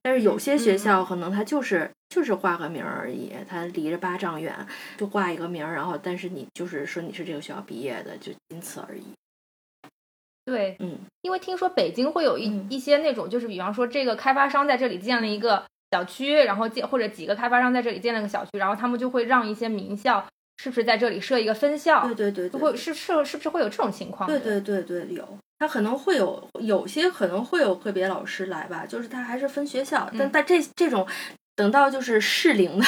[0.01, 4.55] 但是有些学校可能他就是就是挂个名而已，他离着八丈远
[4.97, 9.03] 就挂一个名，然后但是你就是说你是这个学校毕业的，就仅此而已。
[10.45, 20.25] 对，嗯，因为听说北京会有一一些那种，就是比方说这个开发商在这里建了一个小区，然后建或者几个开发商在这里建了个小区，然后他们就会让一些名校。
[20.61, 22.05] 是不是在这里设一个分校？
[22.13, 24.29] 对对对，会是是是不是会有这种情况？
[24.29, 25.25] 对对对对，有，
[25.57, 31.07] 他可能会有有些可能会有个别老师来吧，就是他还是分学校，但但这这种
[31.55, 32.85] 等到就是适龄的，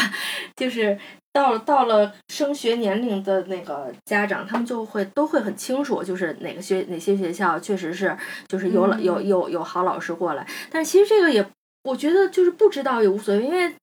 [0.57, 0.99] 就是
[1.31, 8.17] 到了到了升学年龄的那个家长，他们就会都会很清楚，就是哪个学哪些学校确实是
[8.49, 11.45] 就是有老有有有好老师过来，但其实这个也
[11.85, 13.73] 我觉得就是不知道也无所谓，因为。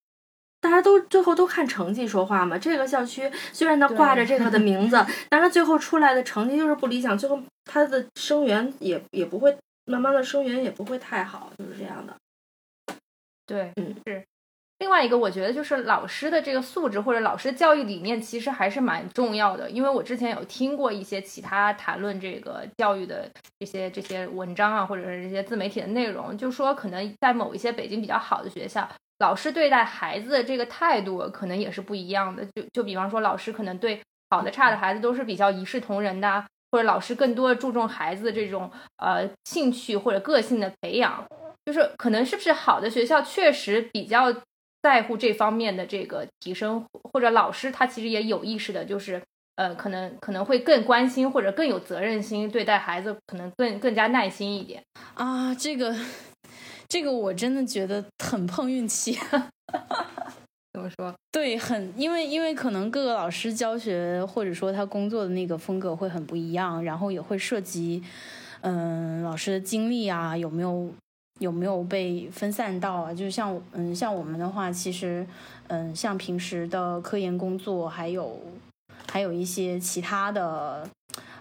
[0.61, 2.59] 大家都最后都看成绩说话嘛。
[2.59, 12.15] 这个校区虽然它挂着这个的 名字，但是最后出来的成绩就是不理想，最后它的生源也也不会慢慢的生源也不会太好，就是这样的。
[13.47, 14.25] 对，嗯，是。
[14.81, 19.69] 另外一个，我觉得就是老师的这个素质或者老师教育理念，其实还是蛮重要的。
[19.69, 28.89] 因为我之前有听过一些其他谈论这个教育的这些这些文章啊，或者是这些自媒体的内容，就说可能在某一些北京比较好的学校。
[29.19, 34.01] 老师对待孩子的这个态度可能也是不一样的，就就比方说，老师可能对
[34.31, 41.27] 好的、差的孩子都是比较一视同仁的，或者老师更多注重孩子的这种呃兴趣或者个性的培养，
[41.65, 44.33] 就是可能是不是好的学校确实比较
[44.83, 49.21] 在乎这方面的这个提升，或者老师他其实也有意识的，就是
[49.57, 54.81] 呃可能可能会更关心或者更有责任心对待孩子，可能更更加耐心一点
[55.15, 55.97] 啊，这个。
[56.89, 59.13] 这个我真的觉得很碰运气，
[60.73, 61.15] 怎么说？
[61.31, 68.03] 对，很因为因为可能各个老师教学或者说他工作的那个风格会很不一样，然后也会涉及，
[68.63, 70.91] 嗯，老师的精力啊，有没有
[71.41, 73.13] 有没有被分散到啊？
[73.13, 75.27] 就像嗯，像我们的话，其实
[75.67, 78.41] 嗯，像平时的科研工作，还有
[79.07, 80.89] 还有一些其他的。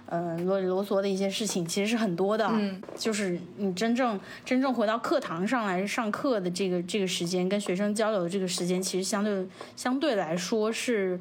[0.09, 9.45] 嗯，啰里啰嗦的一些事情其实是很多的，嗯，就是你真正真正回到课堂上来上课的这个这个时间，跟学生交流的这个时间，其实相对
[9.75, 11.19] 相对来说是，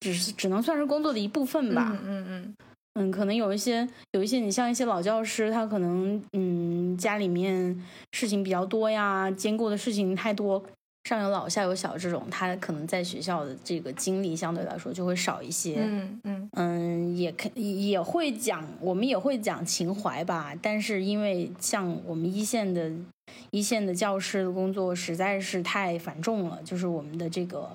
[0.00, 2.54] 只是只能算是工作的一部分吧，嗯嗯嗯，
[2.94, 7.82] 嗯，可能有一些有一些你像一些老教师，他可能嗯家里面
[8.12, 10.64] 事情比较多呀，兼顾的事情太多。
[11.06, 15.76] 上有老下有小这种，他可能在学校的这个经历相对来说就会少一些。
[15.78, 20.52] 嗯嗯嗯，也肯也会讲，我们也会讲情怀吧。
[20.60, 22.90] 但是因为像我们一线的
[23.50, 27.70] 一线的教师的工作实在是太繁重了，就是我们的这个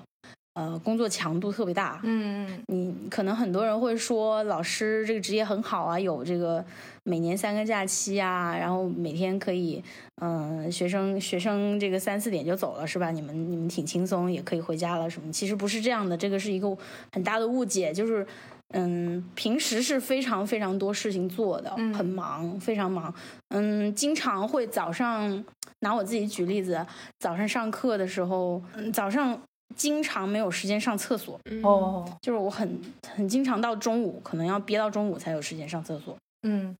[0.54, 2.00] 呃，工作强度特别大。
[2.02, 6.64] 嗯嗯，你可能很多人会说，老师这个职业很好啊，有这个
[7.04, 9.82] 每年三个假期啊，然后每天可以，
[10.20, 13.10] 嗯、学生学生这个三四点就走了是吧？
[13.10, 15.32] 你们你们挺轻松，也可以回家了什么？
[15.32, 16.76] 其实不是这样的，这个是一个
[17.12, 18.26] 很大的误解，就是。
[18.74, 23.14] 嗯，平时是非常非常多事情做的，嗯很忙，非常忙。
[23.48, 25.44] 嗯，经常会早上
[25.80, 26.86] 拿我自己举例子，
[27.18, 29.38] 早上上课的时候，嗯，早上
[29.76, 36.16] 经常没有时间上厕所，嗯，哦，就是我很很经常到中午，可能要憋到中午才有时间上厕所。
[36.42, 36.76] 嗯，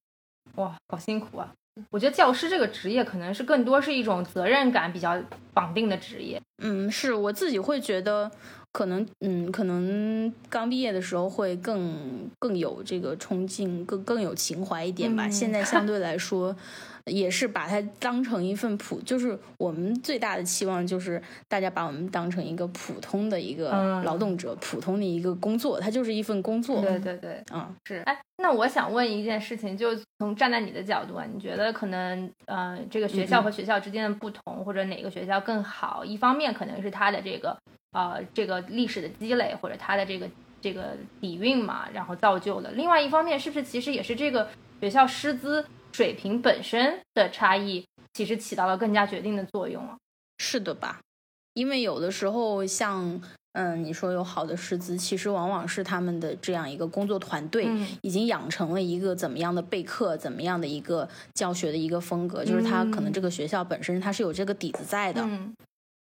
[0.56, 1.52] 哇，好辛苦啊！
[1.90, 5.18] 我觉得教师这个职业可能是更多是一种责任感比较
[5.54, 6.40] 绑定的职业。
[6.62, 8.30] 嗯，是我自己会觉得，
[8.72, 15.26] 可能嗯，可能刚毕业的时候会更更有这个冲劲，更更有情怀一点吧。
[15.26, 16.54] 嗯现在相对来说，
[17.06, 26.80] 也是把它当成一份普，就是我们最大的期望就是大家把我们当成一个普通的一个嗯劳动者，普通的一个工作，它就是一份工作。
[26.80, 28.02] 对对对，嗯，是。
[28.06, 36.04] 哎，那我想问一件事情，就从站在你的角度啊，你觉得可能呃，这个学校和学校之间的不同，或者哪个学校更好？
[36.04, 37.56] 一方面可能是它的这个
[37.92, 40.28] 呃这个历史的积累，或者它的这个
[40.60, 42.70] 这个底蕴嘛，然后造就的。
[42.72, 44.48] 另外一方面，是不是其实也是这个
[44.80, 47.84] 学校师资水平本身的差异，
[48.14, 49.96] 其实起到了更加决定的作用啊？
[50.38, 51.00] 是的吧？
[51.54, 53.20] 因为有的时候像
[53.52, 57.66] 嗯，你说有好的师资，其实往往是他们的这样一个工作团队。
[57.68, 65.22] 嗯已经养成了一个怎么样的备课，怎么样的一个教学的一个风格，就是他可能这个学校本身它是有这个底子在的。
[65.22, 65.54] 嗯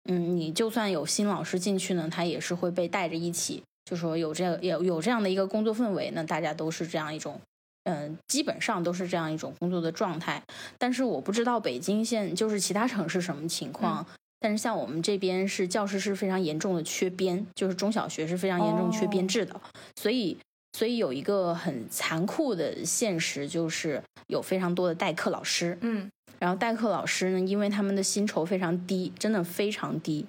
[0.10, 7.40] 嗯，你就算有新老师进去呢，他也是会被带着一起，就说有这样有有这样的一个工作氛围，那大家都是这样一种，
[7.84, 10.42] 嗯，基本上都是这样一种工作的状态。
[10.78, 14.06] 但是我不知道北京现就是其他城市什么情况。
[14.42, 19.60] 但是像我们这边是教师是非常严重的缺编，就是中小学是非常严重缺编制的，
[19.98, 20.38] 所以
[20.72, 26.10] 所以有一个很残酷的现实，就是有非常多的代课老师，嗯
[26.40, 30.26] 然后代课老师呢，因为他们的薪酬非常低，真的非常低。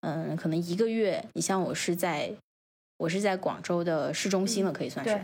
[0.00, 2.32] 嗯，可能一个月，你像我是在，
[2.96, 5.22] 我是在广州的市中心了，可以算是、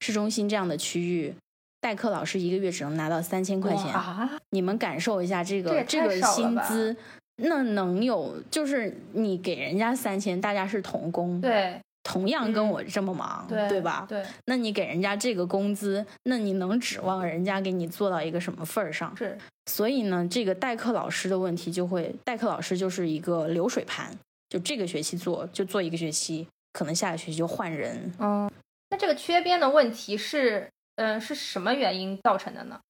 [0.00, 1.34] 市中心这样的区域，
[1.80, 3.92] 代课老师一个月只能拿到三千块钱。
[3.92, 6.96] 啊，你们感受一下这个这个薪资，
[7.36, 14.06] 那能有就是你给人家三千，大家是同工，，对同样跟嗯我这么忙，对对吧？
[14.08, 19.14] 对，那你给人家这个工资，那你能指望人家给你做到一个什么份儿上？
[19.16, 19.36] 是
[19.66, 24.10] 所以呢，这个代课老师的问题就会，代课老师就是一个流水盘，
[24.48, 28.10] 就这个学期做就做一个学期，可能下个学期就换人。
[28.18, 28.50] 嗯，
[28.90, 32.80] 那这个缺编的问题是，嗯、是什么原因造成的呢？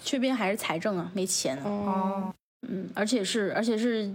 [0.00, 2.34] 缺编还是财政啊，没钱啊，哦，
[2.66, 4.10] 嗯，而且是而且是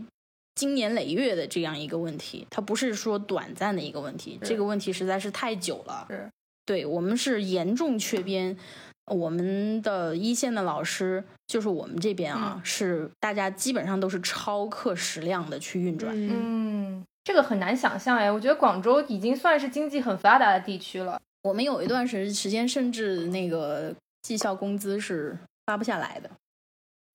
[0.55, 6.07] 经年累月的这样一个问题，它不是说短暂的一个问题，这个问题实在是太久了。
[6.09, 6.27] 是，
[6.65, 8.57] 对我们是严重缺编，
[9.05, 16.11] 我们的一线的老师，就是我们这边啊，嗯是大家基本上都是超课时量的去运转。
[16.15, 21.21] 嗯嗯，这个很难想象哎，我觉得广州已经算是经济很发达的地区了。
[21.47, 26.29] 我们有一段时时间，甚至那个绩效工资是发不下来的。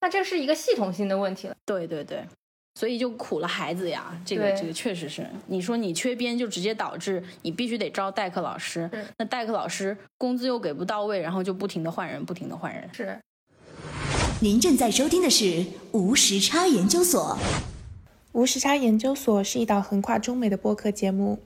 [0.00, 1.54] 那这是一个系统性的问题了。
[1.66, 2.24] 对对对，
[2.76, 4.18] 所以就苦了孩子呀。
[4.24, 12.88] 这个这个确实是，你说你缺编，就直接导致你必须得招代课老师是，那代课老师工资又给不到位，然后就不停的换人，不停的换人。
[12.94, 13.20] 是，
[14.40, 17.36] 您正在收听的是无时差研究所。
[18.32, 21.38] 无时差研究所是一档横跨中美的播客节目，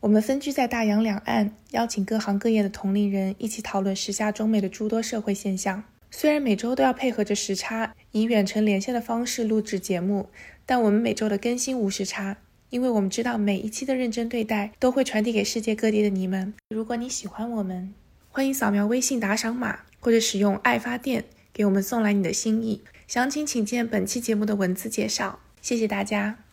[0.00, 5.82] 我们分居在大洋两岸，邀请各行各业的同龄人一起讨论时下中美的诸多社会现象。
[6.10, 10.28] 虽然每周都要配合着时差，以远程连线的方式录制节目，
[10.64, 12.36] 但我们每周的更新无时差，
[12.70, 16.54] 因为我们知道每一期的认真对待都会传递给世界各地的你们。
[16.68, 17.92] 如果你喜欢我们，
[18.30, 22.82] 欢迎扫描微信打赏码，或者使用爱发电给我们送来你的心意。
[23.08, 25.40] 详情请见本期节目的文字介绍。
[25.60, 26.47] 谢谢大家。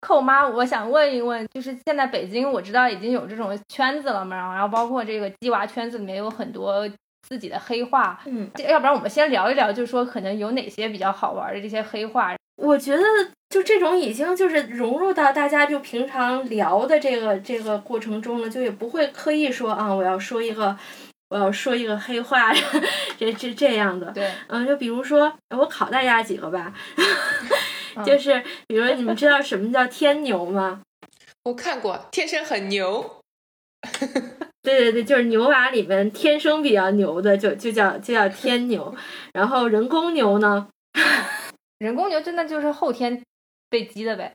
[0.00, 6.88] 寇妈，我想问一问，就是现在北京我知道已经有这种圈子了嘛，然后包括这个鸡娃圈子里面有很多
[7.28, 12.34] 自己的黑话，嗯，要不然我们先聊一聊，就是说可能有哪些比较好玩的这些黑话。
[12.56, 13.02] 我觉得
[13.50, 20.76] 就这种已经就是融入到大家就平常聊的这个这个过程中了，就也不会刻意说啊，我要说一个。
[21.28, 22.52] 我要说一个黑话，
[23.18, 27.04] 这这这样的，对，嗯，就比如说，我考大家几个吧，嗯
[28.04, 30.82] 就是比如你们知道什么叫天牛吗？
[31.44, 33.20] 我看过，天生很牛。
[34.62, 38.92] 对对对，就是牛娃里面天生比较牛的，就就叫就叫天牛，
[39.32, 40.66] 然后人工牛呢，
[41.78, 43.22] 人工牛真的就是后天
[43.70, 44.32] 被激的呗。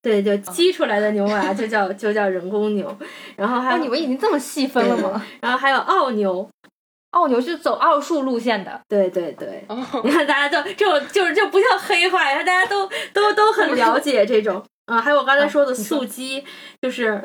[0.00, 2.96] 对，就激出来的牛娃就叫就叫人工牛，
[3.36, 5.26] 然后还有你们已经这么细分了吗？
[5.42, 6.48] 然后还有澳牛，
[7.12, 9.78] 澳牛是走奥数路线的，对对对，哦。
[10.04, 14.62] 你看大家都这种就是就不叫黑化，你看大家都都都很了解这种。
[14.86, 16.44] 啊，还有我刚才说的素鸡，
[16.80, 17.22] 就是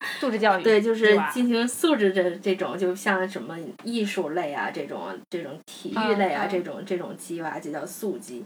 [0.20, 0.62] 素质教育。
[0.62, 8.44] 对，就是进行素质这这种，就像什么艺术类啊，这种这种体育类啊，这种这种鸡娃就叫素鸡。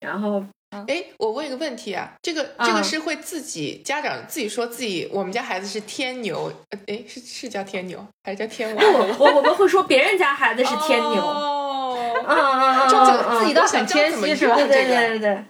[0.00, 0.44] 然后
[0.86, 8.82] 哎，我问一个问题啊，这个这个嗯是会自己家长自己说自己我们家孩子是天牛，呃哎是是叫天牛还是叫天 娃？
[9.18, 15.44] 我我们会说别人家孩子是天牛，哦嗯嗯嗯，就嗯这嗯自己倒很谦虚是吧对对对对对。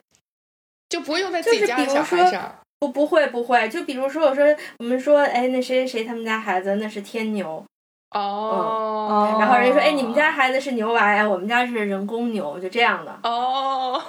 [0.88, 2.54] 就不会用在自己家的小孩上。
[2.86, 4.44] 不不会不会，就比如说我说
[4.78, 7.64] 我们说哎那谁谁谁他们家孩子那是天牛，
[8.10, 13.16] 哦，然后人家说哎你们家孩子是牛娃呀，我们家是人工牛，就这样的。
[13.22, 14.00] 哦，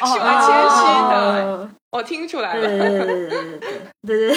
[0.00, 2.88] 哦是蛮谦虚的，嗯我听出来对对了。
[2.88, 4.36] 对对对对对对对，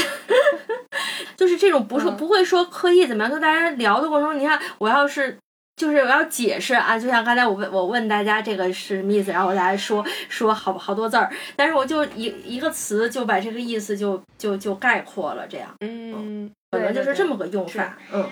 [1.38, 5.38] 就是这种不是嗯不会说刻意怎么样，就大家聊的过程中，你看我要是。
[5.76, 18.30] 就是我要解释啊，就像刚才我问我问大家这个是什么意思，然后我大家说说好好多字儿，但是我就一一个词就把这个意思就就就概括了，这样嗯，可能就是这么个用法，嗯。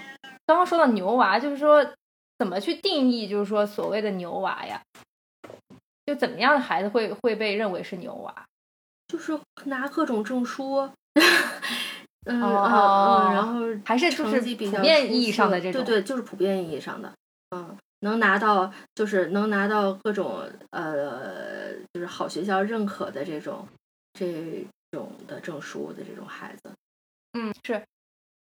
[0.47, 1.85] 刚刚说到牛娃，就是说
[2.37, 4.81] 怎么去定义，就是说所谓的牛娃呀？
[6.05, 8.33] 就怎么样的孩子会会被认为是牛娃？
[9.07, 10.89] 就是拿各种证书，
[12.25, 17.13] 嗯嗯哦嗯，然后还是就是普遍意义上的这种对对，就是普遍意义上的，
[17.55, 20.41] 嗯，能拿到就是能拿到各种
[20.71, 23.67] 呃，就是好学校认可的这种
[24.13, 26.71] 这种的证书的这种孩子，
[27.33, 27.81] 嗯，是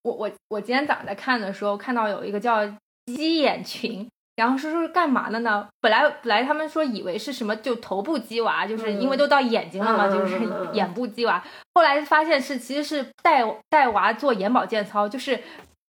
[0.02, 2.64] 我我我今天早上在看的时候，看到有一个叫
[3.06, 5.68] 鸡眼群，然后说说是干嘛的呢？
[5.80, 10.38] 本来本来他们说以为是什么，就头部鸡娃，就是因为都到眼睛了嘛，嗯就是
[10.72, 11.44] 眼部鸡娃。
[11.74, 15.42] 后来发现是其实是带带娃做眼保健操，就是。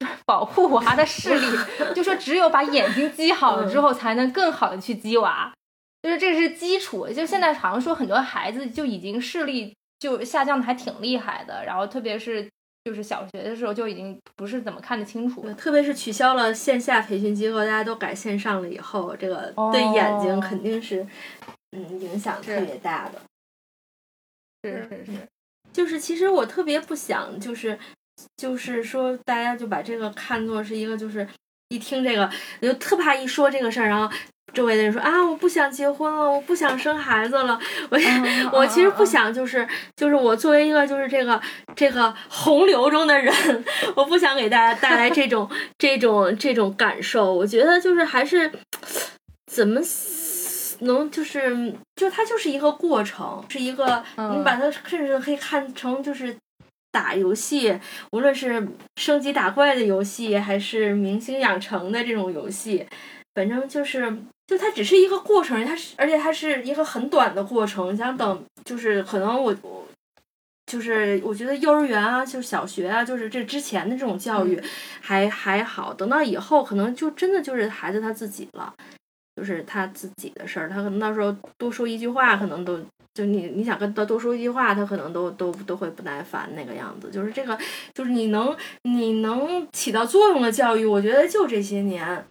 [0.27, 1.47] 保护娃的视力，
[1.95, 5.53] 就说只有把眼睛激好了之后，才能更好的去激娃，
[6.03, 7.09] 就是这是基础。
[7.09, 12.49] 就现在好像说很多孩子就已经视力就下降的还挺厉害的，然后特别是
[12.85, 21.05] 就是小学的时候就已经不是怎么看得清楚，特别是取消了线下培训机构，大家都改线上了以后，这个哦对眼睛肯定是
[21.73, 23.21] 嗯影响特别大的。
[24.63, 25.29] 是是是，
[25.73, 27.79] 就是其实我特别不想，就是
[28.37, 31.27] 就是说大家就把这个看作是一个，就是
[31.69, 32.29] 一听这个
[32.61, 34.11] 就特怕一说这个事儿，然后
[34.53, 37.59] 周围的人说啊，我不想结婚了，我不想生孩子了，
[37.91, 39.67] 我、嗯我其实不嗯想，就是
[39.97, 41.41] 就是我作为一个就是这个
[41.77, 43.33] 这个洪流中的人，
[43.95, 48.51] 我不想给大家带来这种这种这种感受，我觉得就是还是
[49.47, 49.81] 怎么。
[50.81, 54.39] 能就是就它就是一个过程，是一个、嗯。
[54.39, 56.33] 你把它甚至可以看成就是
[56.91, 57.79] 打游戏，
[58.13, 58.67] 无论是
[58.97, 62.87] 升级打怪的游戏，还是明星养成的这种游戏，
[63.35, 64.17] 反正就是
[64.47, 67.93] 就它只是一个过程，它是而且它是一个很短的过程。
[67.93, 69.87] 你想等就是可能我我
[70.67, 74.61] 就是我觉得幼儿园啊，就是小学啊，就是这之前的这种教育
[75.01, 78.75] 还、还好，等到以后可能就真的就是孩子他自己了。
[79.37, 82.77] 就是他自己的事儿，他可能到时候多说一句话，可能都
[83.19, 87.11] 就你你想跟他多说一句话，他可能都都都会不耐烦那个样子。
[87.11, 87.59] 就是这个，
[87.93, 92.25] 就是你能你能起到作用的教育，我觉得就这些年，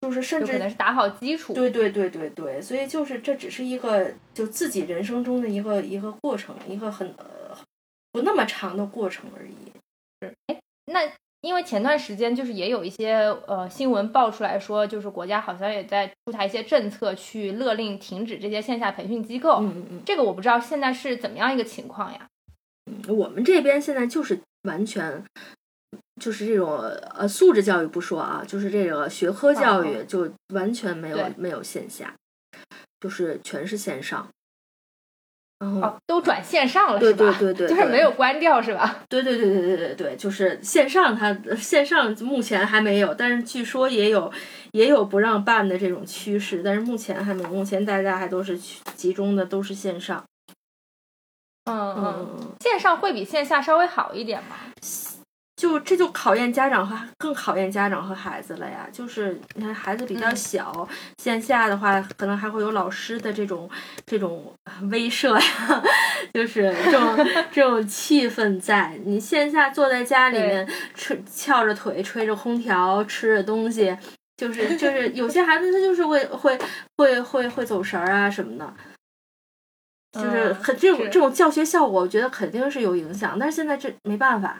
[0.00, 1.52] 就是甚至可能至是打好基础。
[1.54, 7.56] 对对对对对，所以就是这只是一个就自己人生中的一个一个过程，一个很呃
[8.10, 9.72] 不那么长的过程而已。
[10.22, 11.08] 是哎那
[11.42, 13.14] 因为前段时间就是也有一些
[13.46, 19.56] 呃新闻爆出来说，就是国家好像也在出台一些政策去勒令停止这些线下培训机构。
[19.60, 20.02] 嗯嗯嗯。
[20.06, 22.26] 这个我不知道现在是怎么样一个情况呀？
[23.08, 25.24] 我们这边现在就是完全
[26.20, 32.14] 就是这种呃素质教育不说啊，就是这个学科教育就完全没有、对没有线下，
[33.00, 34.28] 就是全是线上。
[35.62, 37.36] 哦，都转线上了对是吧？
[37.38, 39.00] 对对对，就是没有关掉是吧？
[39.08, 44.32] 对对对对对对对，就是线上它线上目前还没有，但是据说也有
[44.72, 50.24] 也有不让办的这种趋势，但是目前还没有，目前大家还都是去集中的都是线上。
[51.64, 54.56] 嗯嗯嗯，线上会比线下稍微好一点吗？
[55.62, 58.88] 就这就考验家长和更考验家长和孩子了呀。
[58.92, 60.88] 就是你看孩子比较嗯小，
[61.18, 63.70] 线下的话可能还会有老师的这种
[64.04, 64.52] 这种
[64.90, 65.82] 威慑呀，
[66.34, 68.98] 就是这种这种气氛在。
[69.04, 73.96] 你线下坐在家里面吹翘着腿吹着空调吃着东西，
[74.36, 76.58] 就是就是有些孩子他就是会会
[76.96, 78.74] 会会会走神儿啊什么的。
[80.12, 83.38] 就是很这种这种教学效果，我觉得肯定是有影响。
[83.38, 84.58] 但是现在这没办法，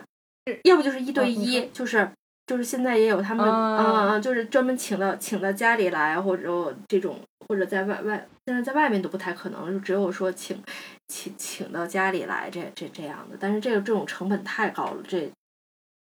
[0.63, 2.09] 要不就是一对一，就是
[2.45, 10.61] 就是现在也有他们啊，就是专门请到请到家里来，或者这种或者在外外，现在在外面都不太可能，就只有说请
[11.07, 13.37] 请请到家里来这这这样的。
[13.39, 15.31] 但是这个这种成本太高了，这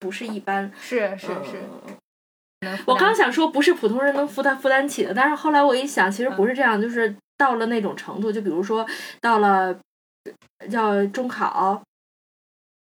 [0.00, 1.62] 不是一般是是是。
[2.84, 8.84] 我刚想说不是普通人能负担负担起的，但是后来我一想，其实不是这样，就是到了那种程度，就比如说
[9.20, 9.78] 到了
[10.70, 11.80] 要中考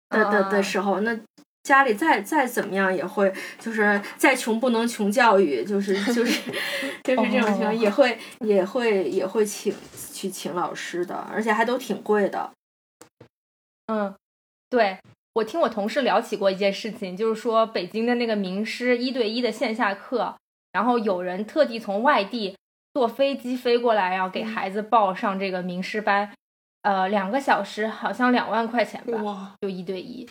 [0.10, 1.20] 的的的时候，那
[1.64, 6.42] 家里再再怎么样也会，就是再穷不能穷教育，就是就是
[7.04, 9.74] 就是这种情况，也会也会也会请
[10.14, 12.52] 去请老师的，而且还都挺贵的。
[13.88, 14.14] 嗯，
[14.70, 14.98] 对。
[15.34, 20.36] 我听我同事聊起过一件事情，就是说北京的那个名师一对一的线下课，
[20.72, 22.58] 然后有人特地从外地
[22.96, 26.34] 坐飞机飞过来，然后给孩子报上这个名师班，
[26.82, 30.28] 呃，两个小时好像两万块钱吧，就一对一。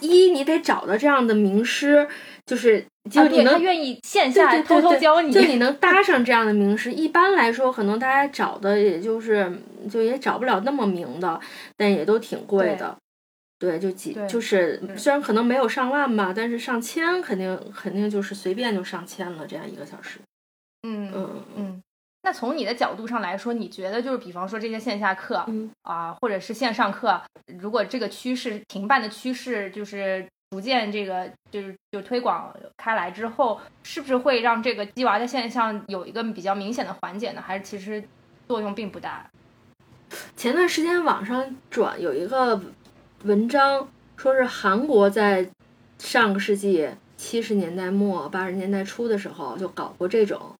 [0.00, 2.08] 一你得找到这样的名师，
[2.46, 6.92] 就是就你能愿意线下偷偷教你，就你能搭上这样的名师。
[6.92, 9.52] 一般来说，可能大家找的也就是
[9.88, 11.38] 就也找不了那么名的，
[11.76, 12.96] 但也都挺贵的。
[13.56, 20.18] 对，就几就是虽然可能没有上万吧，但是上千肯定肯定就是随便就上千了，这样一个小时。
[20.82, 21.82] 嗯嗯嗯。
[22.24, 25.46] 那从你的角度上来说，你觉得就是比方说这些线下课
[25.82, 27.20] 啊，或者是线上课，
[27.60, 37.40] 如果这个趋势停办的趋势就是逐渐这个就是就推广开来之后，是不是会让这个鸡娃的现象有一个比较明显的缓解呢？
[37.40, 38.02] 还是其实
[38.48, 39.30] 作用并不大？
[40.36, 42.60] 前段时间网上转有一个。
[43.24, 45.48] 文章说是韩国在
[45.98, 50.54] 上个世纪七十年代末八十年代初的时候就搞过这种，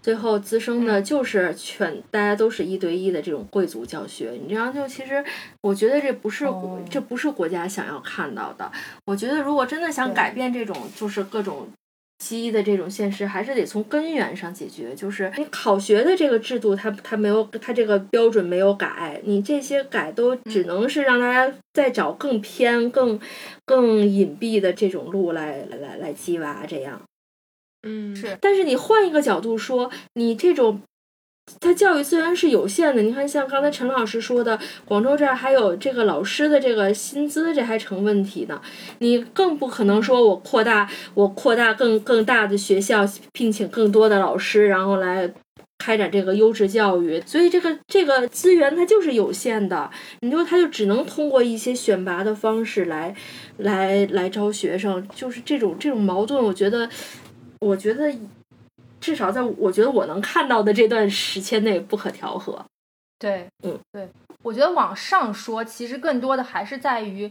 [0.00, 4.32] 最后滋生的就是全大家都是一对一的这种贵族教学。
[4.42, 5.24] 你这样就其实
[5.60, 6.46] 我觉得这不是
[6.90, 8.70] 这不是国家想要看到的。
[9.06, 11.68] 我觉得如果真的想改变这种就是各种。
[12.18, 23.18] 鸡的这种现实还是得从根源上解决，就是你考学的这个制度，它它没有，它这个标准没有改，你这些改都只能是让大家再找更偏、更
[23.66, 27.02] 更隐蔽的这种路来来来鸡娃这样。
[27.82, 28.36] 嗯，是。
[28.40, 30.80] 但是你换一个角度说，你这种。
[31.60, 38.62] 他教育资源是有限的，你看，像刚才陈老师说的，广州这儿还有这个老师的这个薪资，这还成问题呢。
[39.00, 45.34] 你更不可能说我扩大，我扩大更更大的学校，聘请更多的老师，然后来
[45.78, 47.20] 开展这个优质教育。
[47.26, 53.14] 所以这个这个资源它就是有限的，你就他就只能通过一些选拔的方式来
[53.58, 56.88] 来来招学生，就是这种这种矛盾，我觉得，
[57.62, 58.12] 我觉得。
[59.02, 62.64] 至少在我觉得我能看到的这段时间内不可调和。
[63.18, 64.08] 对，嗯，对，
[64.44, 67.28] 我觉得往上说，其实更多的还是在于，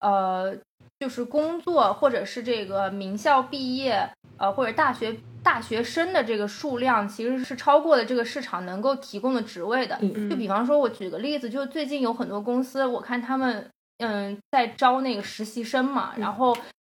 [0.00, 0.52] 呃，
[0.98, 9.96] 就是工作或者是这个名校毕业，呃，或者大学大学生的这个数量，其实是超过了这个市场能够提供的职位的。
[10.28, 16.52] 就比方说，我举个例子，就最近有很多公司，我看他们嗯在招那个实习生嘛，然后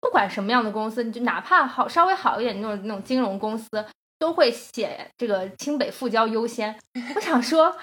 [0.05, 3.67] 不管什么样的公司，你就哪怕好稍微好一点那种那种金融公司。
[4.17, 6.73] 都会写这个清北复交优先。
[7.15, 7.75] 我想说，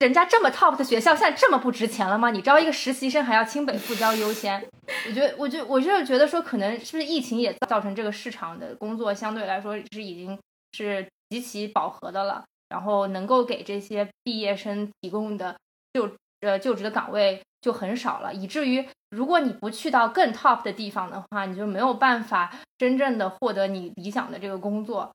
[0.00, 2.30] 人家这么 top 的学校，现在这么不值钱了吗？
[2.30, 4.62] 你招一个实习生还要清北复交优先？
[5.08, 10.38] 我觉得，我就我就是觉得说，可能是不是疫情也造成这个市场的工作相对来说是已经
[10.74, 15.56] 是极其饱和的了，然后能够给这些毕业生提供的
[15.94, 16.10] 就
[16.42, 25.10] 呃就职的岗位就很少了，以至于如果你不去到更 top 的地方的话，你就没有办法真正的获得你理想的这个工作。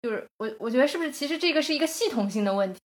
[0.00, 2.78] 就是我，我觉得是不是其实这个是一个系统性的问题？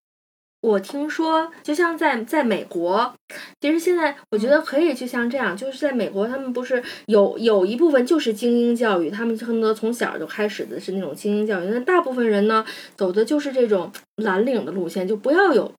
[0.61, 3.13] 我听说，就像在在美国，
[3.61, 15.71] 其实现在我觉得可以就像这样，就是在美国，他们不是有有一部分就是精英教育，他们恨不得从小就开始的是那种精英教育，那大部分人呢，走的就是这种蓝领的路线，就不要有。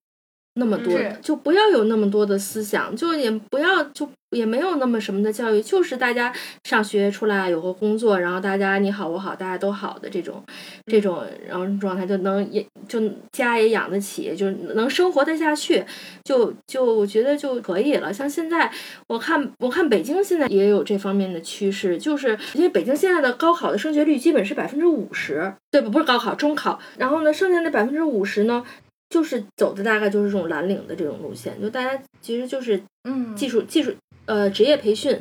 [0.59, 6.33] 那么多就不要有那么多的思想，就也不要就也没有那么什么的教育，就是大家
[6.65, 10.43] 上学出来有个工作，然后大家你好我好大家都好的这种
[10.87, 13.01] 这种然后状态就能也就
[13.33, 15.85] 家也养得起，就能生活得下去，
[16.25, 18.13] 就就我觉得就可以了。
[18.13, 18.71] 像现在
[19.09, 28.65] 我看我看北京现在也有这方面的趋势，就是因为北京现在的高考的升学率基本是百分之五十，对不不是高考中考，然后呢剩下那百分之五十呢。
[29.09, 33.95] 就是走的大概就是这种蓝领的这种路线，就大家其实就是嗯技术技术
[34.27, 35.19] 呃职业培训，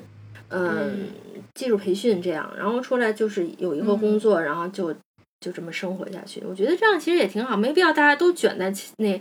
[0.49, 1.07] 嗯
[1.53, 4.93] 技术培训这样，然后出来就是有一个工作，然后就
[5.39, 6.43] 就这么生活下去。
[6.47, 9.19] 我觉得这样其实也挺好，没必要大家都卷在那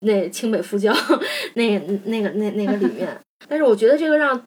[0.00, 0.94] 那清北复交
[1.54, 3.20] 那那个那那个里面。
[3.48, 4.42] 但是我觉得这个让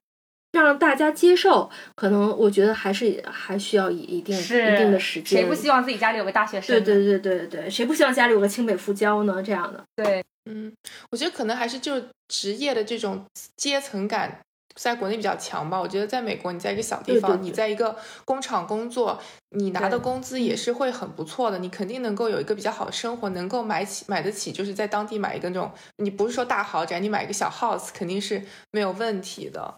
[0.52, 5.42] 让大家接受，可能我觉得还是还需要一一定是一定的时间。
[5.42, 6.76] 谁不希望自己家里有个大学生？
[6.76, 9.42] 对对对对对，谁不希望家里有个清北复交呢？
[9.44, 9.84] 这样的。
[9.96, 10.72] 对，嗯，
[11.12, 13.26] 我觉得可能还是就职业的这种
[13.58, 14.40] 阶层感。
[14.76, 17.94] 在国内比较强吧，我觉得在美国，你在一个小地方，你在一个
[18.24, 19.20] 工厂工作，
[19.50, 28.42] 你拿的工资也是会很不错的，你肯定能够有一个比较好的生活，能够买起买得起，就是在当地买一个那种，你不是说大豪宅，你买一个小 house 肯定是
[28.72, 29.76] 没有问题的。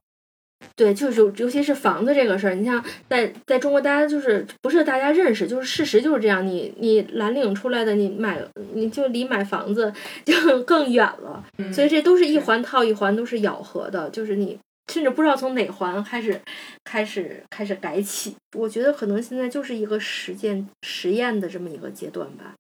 [0.76, 8.42] 对，就是尤其是房子这个事儿，你像在在中国，大家就是不是大家认识，就是事实就是这样，你你蓝领出来的，你买
[8.74, 9.92] 你就离买房子
[10.26, 11.44] 就更远了，
[11.74, 14.60] 所以这都是一环套一环，都是咬合的，就是你。
[14.92, 16.42] 甚至不知道从哪环开始，
[16.84, 18.36] 开始开始改起。
[18.58, 22.56] 我觉得可能现在就是一个实践实验的这么一个阶段吧。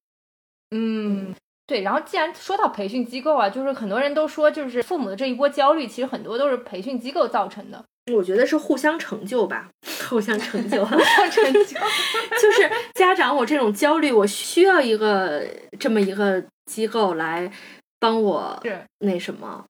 [0.74, 1.36] 嗯，
[1.68, 1.82] 对。
[1.82, 7.84] 然后既然说到培训机构啊，就是很多人都说，就是父母的这一波焦虑，其实很多都是培训机构造成的。
[8.14, 9.70] 我觉得是互相成就吧，
[10.10, 11.78] 互相成就， 互相成就。
[12.41, 15.45] 就是家长，我这种焦虑，我需要一个
[15.80, 17.52] 这么一个机构来
[17.99, 18.60] 帮我
[18.99, 19.64] 那什么。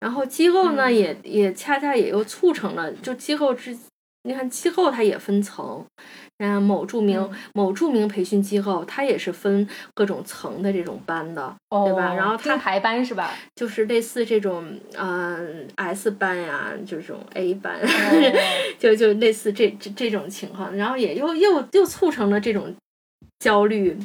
[0.00, 3.76] 然后机构呢，也也恰恰也又促成了，就机构之，
[4.22, 5.84] 你看机构它也分层，
[6.38, 12.14] 嗯，某著名某著名培训机构，它也是分各种层的这种班的，对吧？
[12.14, 13.34] 然后它排班是吧？
[13.56, 14.64] 就是类似这种，
[14.96, 17.80] 嗯，S 班呀，这种 A 班，
[18.78, 22.72] 就就类似这这这种情况，然后也又又又促成了这种
[23.40, 23.98] 焦虑，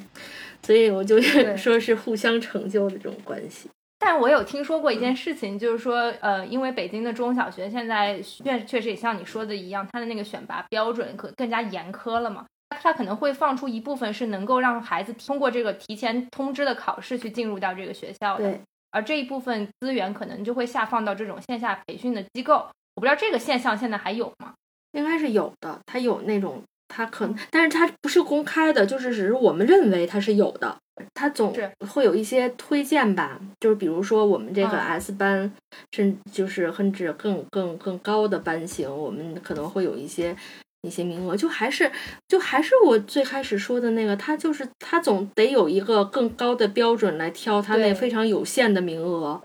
[0.63, 1.21] 所以我就
[1.55, 3.69] 说是互相成就的这种关系。
[4.05, 12.45] 但我有听说过一件事情，就是说，呃，因为北京的中小学现在确确实也像你说的一样，它的那个选拔标准可更加严苛了嘛，
[12.81, 18.59] 它可能会放出一部分是能够让孩子通过这个提前通知的考试去进入到这个学校的，
[18.91, 22.67] 而这一部分资源可能就会下放到这种线下培训的机构。
[22.95, 24.53] 我不知道这个现象现在还有吗？
[24.91, 30.77] 应该是有的，它有那种，它可能，但是它不是公开的，就是只是我们认为它是有的。
[31.15, 35.51] 他总会有一些推荐吧，就是比如说我们这个 S 班，
[35.91, 40.35] 甚就是甚至更更更高的班型，我们可能会有一些
[40.83, 41.35] 一些名额。
[41.35, 41.91] 就还是
[42.27, 49.41] 就还是我最开始说的那个，他就是他总得有一个更高的标准来挑他那非常有限的名额。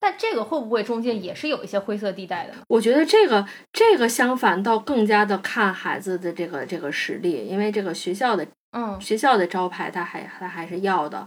[0.00, 2.54] 但这个会不会中间也是有一些灰色地带的？
[2.68, 8.46] 我觉得这个这个相反倒更加的看孩子的这个这个实力，因为这个学校的。
[8.72, 11.26] 嗯，学校的招牌他还他还是要的。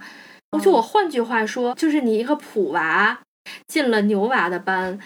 [0.52, 3.20] 我就我换句话说，就是你一个普娃
[3.68, 5.00] 进了牛娃的班，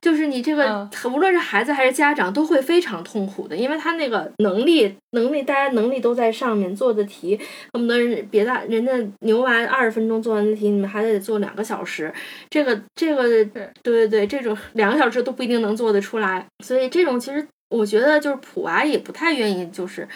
[0.00, 7.36] 就是你这个无论是孩子还是家长都会非常痛苦的，因为他那个能力能力大家能力都在上面做的题，
[7.72, 12.12] 恨不得人别的人家牛娃二十分钟做完的题，你们还得做两个小时。
[12.48, 16.46] 这个这个对对对，这种两个小时都不一定能做得出来。
[16.64, 20.08] 所以这种其实我觉得就是普娃也不太愿意，就是。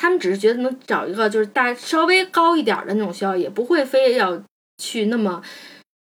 [0.00, 4.40] 他们只是觉得能找一个就是大稍微高一点的那种学校，也不会非要
[4.80, 5.42] 去那么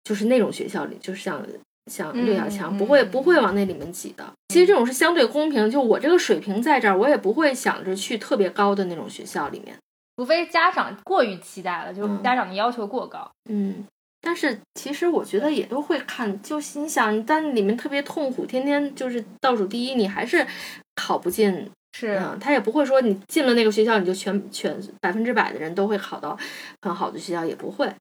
[0.05, 1.45] 就是那种学校里，就是像
[1.91, 4.25] 像六小强，不会不会往那里面挤的。
[4.51, 9.77] 其实这种是相对公平，就我这个水平在这儿，我也不会想着去特别高的那种学校里面，
[10.17, 13.29] 除非家长过于期待了，就是家长的要求过高。
[13.49, 13.85] 嗯，
[14.21, 20.47] 但是其实我觉得也都会看，就你想，但里面特别痛苦，天天就是倒数第一，你还是
[20.95, 21.69] 考不进。
[21.93, 26.39] 是，他也不会说你进了那个学校，你就全全百分之百的人都会考到
[26.81, 27.93] 很好的学校，也不会。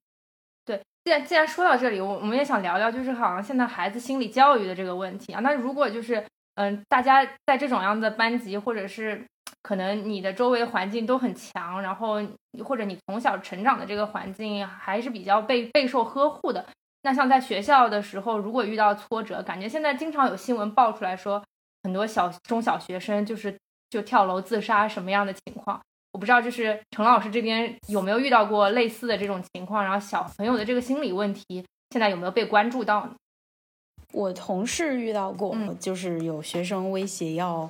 [0.64, 5.42] 对，既然既然说到这里，我我们也想聊聊，就是好像现在孩子心理教育的这个问题啊。
[5.42, 6.24] 那如果就是
[6.56, 9.26] 嗯，大家在这种样的班级，或者是
[9.64, 12.22] 可能你的周围环境都很强，然后
[12.64, 16.64] 或者你从小成长的这个环境还是比较被备受呵护的，
[17.02, 21.44] 那像在学校的时候，如果遇到挫折，感觉现在经常有新闻爆出来说，
[21.84, 23.58] 很多小中小学生就是。
[23.90, 25.80] 就跳楼自杀什么样的情况？
[26.12, 29.84] 我不知道，就是陈老师这边有没有遇到过类似的这种情况？
[29.84, 33.16] 然后小朋友的这个心理问题，现在有没有被关注到呢？
[34.14, 37.70] 我同事遇到过，就是有学生威胁要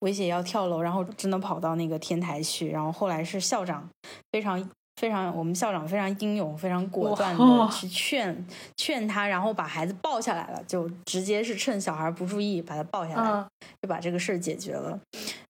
[0.00, 3.88] 威胁要跳楼，然后真的跑到那个天台去，然后后来是校长
[4.32, 4.70] 非常。
[4.98, 8.46] 非常，我们校长非常英勇，非常果断的去劝
[8.76, 13.46] 劝他，然后把孩子抱下来了，就直接是趁小孩不注意把他抱下来，
[13.80, 14.98] 就把这个事儿解决了。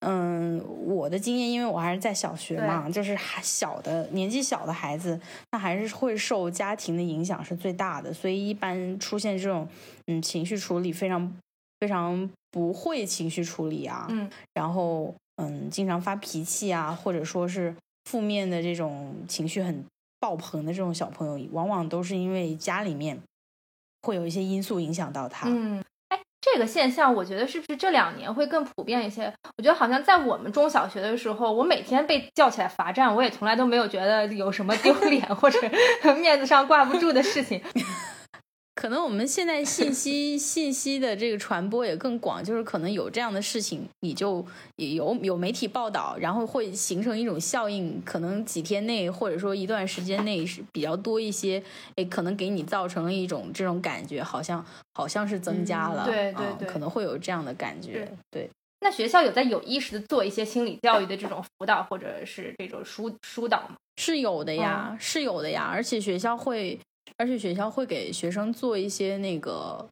[0.00, 5.18] 嗯，我的经验，因为我还是在小学嘛，就是还小的年纪小的孩子，
[5.52, 9.66] 那还是会受家庭的影响是最大的，所以一般出现这种
[10.08, 11.34] 嗯情绪处理非常
[11.80, 17.74] 非常不会情绪处理啊，嗯，然后嗯经常发脾气啊，或者说是。
[18.08, 19.84] 负面的这种情绪很
[20.18, 23.20] 爆棚的这种小朋友，往往都是因为家里面
[24.00, 25.46] 会有一些因素影响到他。
[25.46, 29.30] 嗯，哎，这个现象我觉得是不是这两年会更普遍一些？
[29.58, 35.60] 我觉得好像在我们中小学的时候，我每天被叫起来罚站，我也从来都没有觉得有什么丢 脸或者
[36.18, 37.62] 面子上挂不住的事情。
[38.78, 51.60] 可能我们现在信息 信息的这个传播也更广，就是可能有这样的事情，你就有有媒体报道，然后会形成一种效应，可能几天内或者说一段时间内是比较多一些，
[51.96, 54.64] 诶，可能给你造成了一种这种感觉，好像
[54.94, 58.48] 好像是增加了，对对对，可能会有这样的感觉，对。
[58.80, 63.74] 那学校有在有意识的做一些心理教育的这种辅导，或者是这种疏疏导吗？
[63.96, 66.78] 是有的呀，是有的呀，而且学校会。
[67.18, 69.84] 而且学校会给学生做一些那个，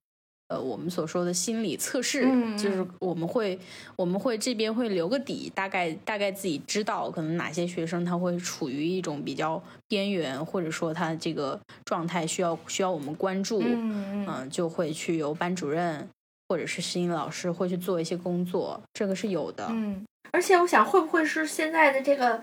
[0.49, 2.23] 呃，我们所说的心理测试，
[2.57, 3.59] 就是我们会
[3.97, 16.09] 我们会这边会留个底，大概大概自己知道可能哪些学生他会处于一种比较边缘，或者说他这个状态需要需要我们关注，嗯，就会去由班主任
[16.49, 19.67] 或者是心理老师会去做一些工作，这个是有的。
[19.71, 22.41] 嗯，而且我想会不会是现在的这个。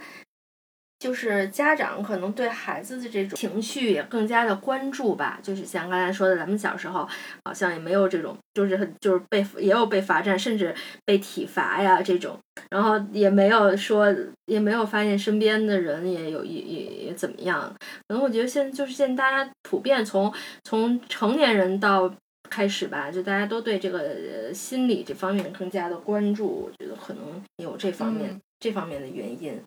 [1.03, 5.37] 就是家长可能对孩子的这种情绪也更加的关注吧。
[5.43, 7.05] 就是像刚才说的，咱们小时候
[7.43, 10.73] 好像也没有这种，就是很就是被也有被罚站，甚至
[11.03, 12.39] 被体罚呀这种，
[12.69, 14.07] 然后也没有说
[14.45, 17.69] 也没有发现身边的人也有也也也怎么样。
[18.07, 20.33] 可能我觉得现在就是现在大家普遍从
[20.63, 22.09] 从成年人到
[22.49, 26.47] 开始吧，就大家都对这个心理这方面更加的关注。
[26.47, 29.61] 我觉得可能有这方面这方面的原因。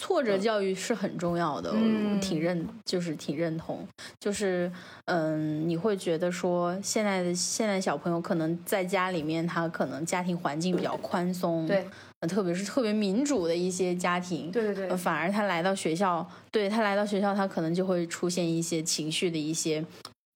[0.00, 1.72] 挫折教育是很重要的，
[2.20, 3.84] 挺认，就是挺认同，
[4.20, 4.70] 就是
[5.06, 11.84] 嗯，你会觉得说现在的现在小朋友可能在家里面，他可能家庭环境比较宽松，对，
[12.28, 19.84] 特别是特别民主的一些家庭，对对对，反而他来到学校，对他来到学校，他可能就会出现一些情绪的一些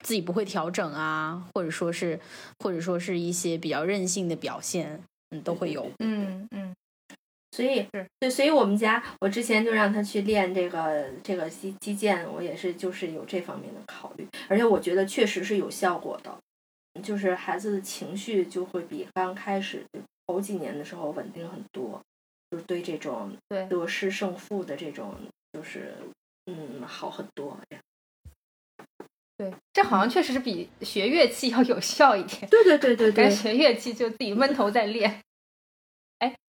[0.05, 2.19] 自己不会调整啊，或者说是
[2.59, 5.01] 或者说是一些比较任性的表现，
[5.31, 6.75] 嗯，都会有，嗯嗯。
[7.55, 7.87] 所以，
[8.19, 16.35] 对，所以我们家，我之前就让他去练这个这个击击剑，我也是就是有这方面的考虑，而且我觉得确实是有效果的，
[17.03, 19.85] 就是孩子的情绪就会比刚开始
[20.27, 22.01] 头几年的时候稳定很多，
[22.51, 23.37] 就是对这种
[23.69, 25.15] 得失胜负的这种
[25.53, 25.93] 就是
[26.47, 27.85] 嗯好很多这样。
[29.37, 32.49] 对，这好像确实是比学乐器要有效一点。
[32.49, 35.21] 对对对 对对，学乐器就自己闷头在练。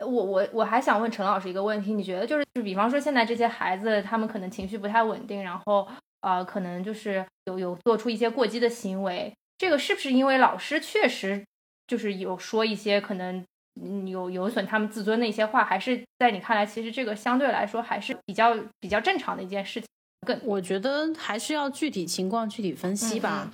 [0.00, 5.86] 我我我还想问陈老师一个问题，你觉得就是就比方说现在这些孩子，他们可能情绪不太稳定，然后
[6.20, 11.44] 呃，可能就是有有做出一些过激的行为，这个是不是因为老师确实
[11.86, 13.44] 就是有说一些可能
[14.06, 19.88] 有有损他们自尊的一些话，还是在你看来，其实这个相对来说还是比较比较正常的一件事情？
[20.26, 23.50] 更我觉得还是要具体情况具体分析吧，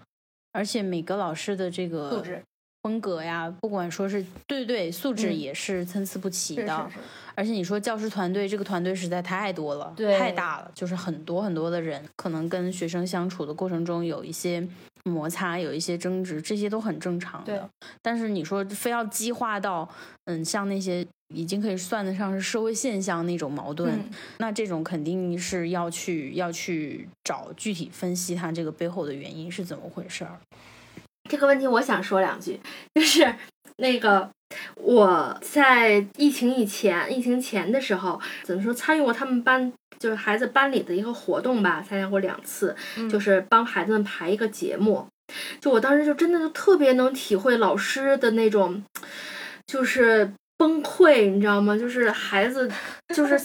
[0.52, 2.42] 而且每个老师的这个素质。
[2.82, 6.90] 风格呀，不管说是对对素质也是参差不齐的，
[7.34, 14.66] 而且你说教师团队这个团队实在太多了，太大了，就是很多很多的人，可能跟学生相处的过程中有一些
[15.04, 17.68] 摩擦，有一些争执，这些都很正常的。
[18.00, 19.86] 但是你说非要激化到，
[20.24, 23.98] 嗯，像那些已经可以算得上是社会现象那种矛盾，
[24.38, 30.38] 那这种肯定是要去要去找具体分析它这个背后的原因是怎么回事儿。
[31.30, 32.58] 这个问题我想说两句，
[32.92, 33.32] 就是
[33.76, 34.28] 那个
[34.74, 42.74] 我在疫情以前、疫情前的时候，怎么说参与过他们班，就是孩子班里的一个活动吧，参加过两次，
[43.08, 45.06] 就是帮孩子们排一个节目。
[45.60, 48.82] 就我当时就真的就特别能体会老师的那种，
[49.68, 51.78] 就是崩溃，你知道吗？
[51.78, 52.68] 就是孩子，
[53.14, 53.40] 就是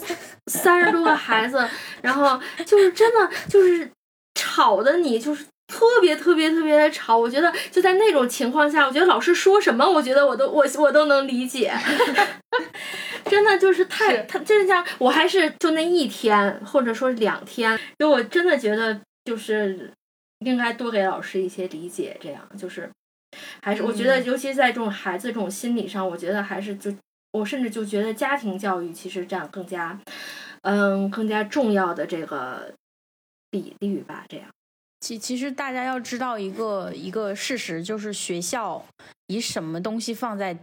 [0.48, 1.64] 三十多个孩子，
[2.02, 3.88] 然后就是真的就是
[4.34, 5.46] 吵的你就是。
[5.66, 11.72] 特别特别特别的吵，我觉得就在那种情况下，我觉得老师说什么，我觉得我都我我都能理解，
[13.26, 19.92] 真的就是太他就是像我还是就那一天或者说两天，就我真的觉得就是
[20.40, 22.88] 应该多给老师一些理解，这样就是
[23.60, 26.94] 还是我觉得尤其在这种孩子这种心理上，我觉得还是就
[27.32, 29.98] 我甚至就觉得家庭教育其实这样更加
[30.62, 32.72] 嗯更加重要的这个
[33.50, 34.46] 比例吧，这样。
[35.00, 38.84] 其其实大家要知道一个一个事实，就是学校
[39.26, 40.56] 以什么东西放在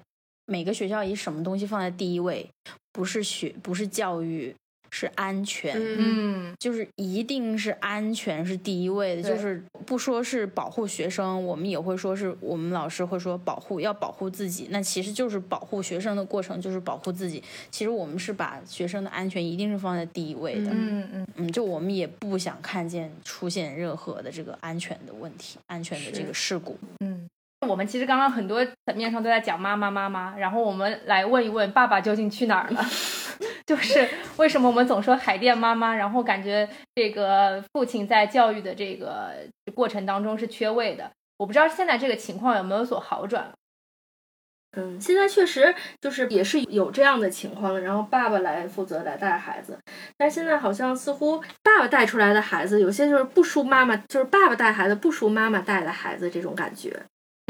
[0.46, 2.50] 每个学校以什么东西放在第一位，
[2.92, 4.54] 不是学不是教育，
[4.96, 17.44] 是安全，嗯就是一定是安全是第一位的，就是不说是保护学生，我们也会说是我们老师会说保护要保护自己，那其实就是保护学生的过程就是保护自己。
[17.72, 26.78] 其实我们是把学生的安全一定是放在第一位的，嗯嗯嗯，就我们也不想看见出现任何的这个安全的问题、安全的这个事故。
[27.00, 27.28] 嗯。
[27.68, 32.86] 我们其实刚刚很多层面上都在讲妈妈妈妈，然后我们来问一问爸爸究竟去哪儿了？
[33.66, 34.08] 就是
[34.38, 39.32] 为什么我们总说海淀妈妈，然后感觉这个父亲在教育的这个
[39.74, 41.10] 过程当中是缺位的？
[41.38, 43.52] 我不知道现在这个情况有没有所好转。
[44.76, 49.78] 嗯，现在确实就是也是有这样的情况，然后爸爸来负责来带孩子，
[50.18, 57.04] 但是现在好像似乎爸爸带出来的孩子，有些就是不输妈妈，就是爸爸带孩子不输妈妈带的孩子这种感觉。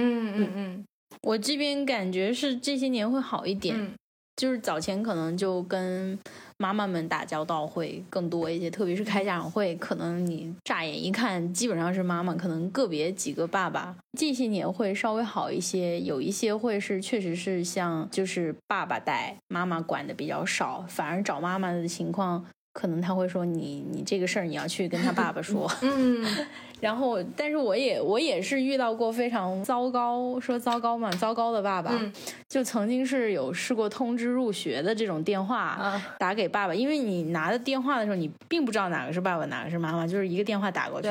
[0.04, 0.86] 嗯嗯嗯
[1.22, 3.92] 我这边感觉是这些年会好一点，嗯
[4.36, 6.18] 就是早前可能就跟
[6.58, 13.96] 妈妈们打交道会更多一些，特别是开家长会，可能你乍眼一看基本上是妈妈，可能个别几个爸爸。
[14.18, 22.44] 这些年会稍微好一些，有一些会是确实是像就是爸爸带，妈妈管的比较少，反而找妈妈的情况。
[22.74, 26.26] 可能他会说你你这个事儿你要去跟他爸爸说，嗯
[26.84, 32.14] 然后但是我也我也是遇到过非常糟糕说糟糕嘛糟糕的爸爸，嗯。
[32.50, 41.08] 就曾经是有试过通知入学的这种电话啊打给爸爸，因为你拿的电话的时候，你并不知道哪个是爸爸，哪个是妈妈，就是一个电话打过去，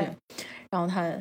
[0.70, 1.12] 然后他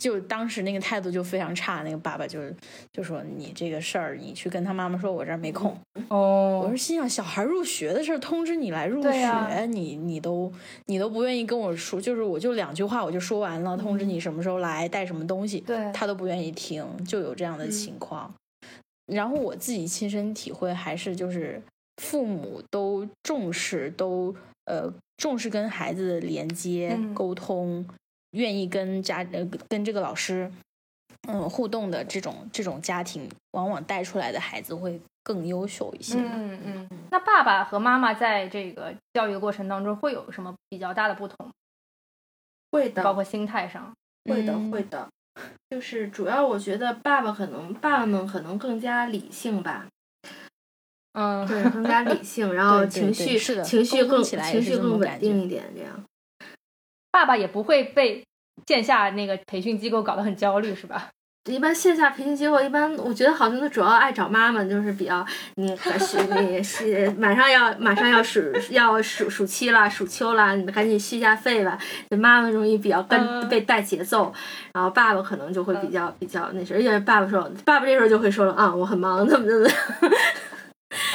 [0.00, 2.52] 就当时那个态度就非常差，那个爸爸就是
[2.90, 5.76] 就说你这个事儿你去跟他妈妈说，我这儿没空。
[6.08, 10.50] 哦我是心想，小孩入学的事儿通知你来入学，你你都
[10.86, 18.32] 你都不愿意跟我说，就是我就两句话我就说完了，通知你什么时候来，带什么东西，对他都不愿意听，就有这样的情况。
[19.06, 21.60] 然后我自己亲身体会还是就是
[21.96, 24.34] 父母都重视，都
[24.64, 27.84] 呃重视跟孩子的连接、嗯沟通，
[28.32, 30.50] 愿意跟家呃跟这个老师
[31.28, 36.16] 嗯互动的这种这种家庭，往往带出来的孩子会更优秀一些。
[36.18, 36.88] 嗯嗯。
[37.10, 41.50] 那爸爸和妈妈在这个教育过程当中会有什么比较大的不同？
[42.70, 43.92] 会的，包括心态上。
[44.24, 45.08] 会的，嗯会的。
[45.70, 49.86] 就是主要我觉得爸爸可能爸爸们可能更加理性吧，
[51.12, 56.04] 嗯，对，更加理性， 然后情绪对是的情绪更起来情绪更稳定一点，这样。
[57.10, 58.24] 爸爸也不会被
[58.66, 61.08] 线下那个培训机构搞得很焦虑，是吧？
[61.48, 71.78] 一般线下培训机构，一般我觉得好像都主要爱找妈妈，就是比较你可是你是马上要马上要暑要暑暑期了，暑秋了，你赶紧续一下费吧。
[72.10, 74.32] 就妈妈容易比较跟、嗯被带节奏，
[74.74, 79.66] 然后爸爸可能就会比较、比较那什么，而且爸爸说，爸爸这时候就会说了啊，我很忙，怎么怎么。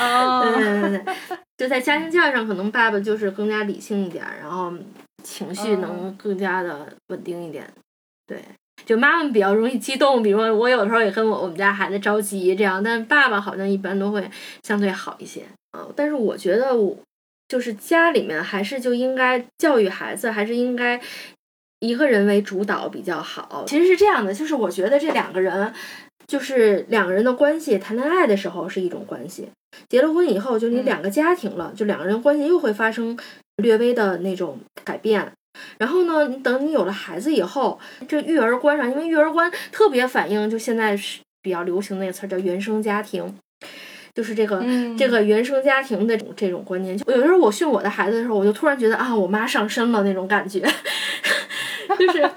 [0.01, 1.15] 哦对对对对，
[1.57, 4.73] 就在家庭教育上，可能爸爸就是更加理性一点儿，然后
[5.25, 7.67] 情绪能更加的稳定一点。
[8.25, 8.41] 对，
[8.85, 14.29] 就妈妈比较容易激动，比如说我有时候也跟我我们家孩子着急这样，但爸爸好像一般都会
[14.63, 15.87] 相对好一些啊。
[15.95, 16.97] 但是我觉得我
[17.47, 21.01] 就是家里面还是就应该教育孩子，还是应该。
[21.81, 23.63] 一个人为主导比较好。
[23.67, 25.71] 其实是这样的，就是我觉得这两个人，
[26.25, 29.49] 就是两个人的关系，谈恋爱的时候是一种关系，
[29.89, 33.15] 结了婚以后，就你嗯两个家庭了，就两个人关系又会发生
[33.57, 35.31] 略微的那种改变。
[35.77, 43.37] 然后呢，等你有了孩子以后，这育儿观上，因为育儿观特别反映就现在是比较流行那个词儿叫原生家庭，
[44.13, 46.97] 就是这个、嗯这个原生家庭的这种这种观念。
[46.97, 50.59] 就有的时候我训我的孩子的时候，我就突然觉得啊，我妈上身了那种感觉，
[51.97, 52.29] 就是。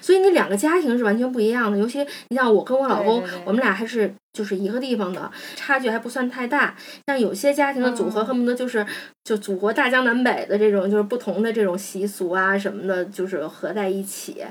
[0.00, 6.74] 所以你两个家庭是完全不一样的，尤其你像我跟我老公，对对对我们俩还是就是一个地方的，差距还不算太大。
[7.06, 8.84] 像有些家庭的组合，嗯恨不得就是
[9.24, 14.44] 就祖国大江南北的这种，就是不同的这种习俗啊什么的，就是合在一起，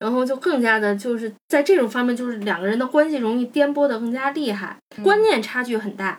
[0.00, 6.18] 然后就更加的，就是在这种方面，就是两个人的关系容易颠簸的更加厉害，观念差距很大。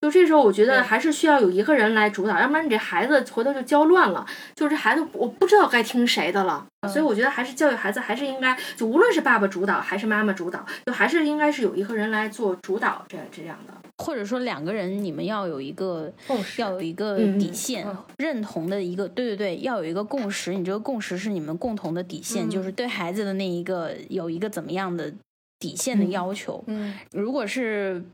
[0.00, 4.26] 就这时候，我觉得还是需要有一个人来主导，要不然你这孩子回头就教乱了。
[4.54, 6.66] 就是这孩子，我不知道该听谁的了。
[6.92, 13.72] 所以我觉得还是教育孩子，还是应该就无论是爸爸主导还是妈妈主导，就还是应该是有一个人来做主导，这这样的。
[13.98, 20.52] 或者说两个人你们要有一个共识要有一个嗯底线，嗯认同的一个，对对对，要有一个共识。
[20.52, 25.10] 你这个共识是你们共同的底线，嗯就是对孩子的那一个有一个怎么样的
[25.58, 26.62] 底线的嗯要求。
[26.66, 28.04] 嗯如果是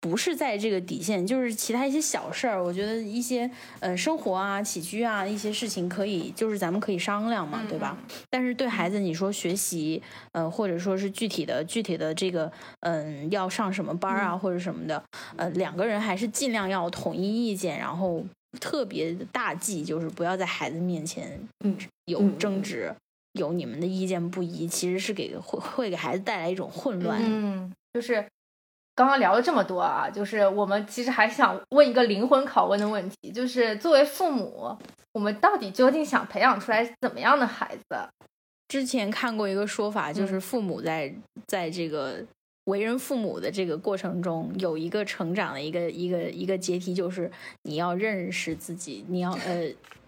[0.00, 7.98] 不是在这个底线，就是其他一些小事儿，我觉得一些呃生活啊、起居啊一些事情可以，就是咱们可以商量嘛，对吧？
[8.30, 15.02] 但是对孩子，你说学习，呃，或者说是具体的具体的这个，嗯、要上什么班儿啊，或者什么的，
[15.36, 18.24] 呃，两个人还是尽量要统一意见，然后
[18.58, 21.76] 特别大忌，就是不要在孩子面前嗯
[22.06, 22.94] 有嗯争执，
[23.34, 27.20] 有你们的意见不一，其实是给会会给孩子带来一种混乱。
[27.22, 28.26] 嗯，就是
[29.00, 34.76] 刚刚聊了这么多啊，就是我们其实还想问一个灵魂拷问的问题，就是作为父母，
[35.14, 37.96] 我们到底究竟想培养出来怎么样的孩子？
[38.68, 41.10] 之前看过一个说法，就是嗯父母在
[41.46, 42.22] 在这个
[42.64, 47.30] 为人父母的这个过程中，有一个成长的一个一个一个阶梯，就是
[47.62, 49.66] 你要认识自己，你要呃，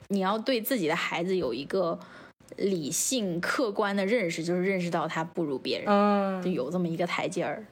[0.08, 1.98] 你要对自己的孩子有一个
[2.58, 7.64] 理性客观的认识，就是认识到他不如别人，嗯就嗯有这么一个台阶儿。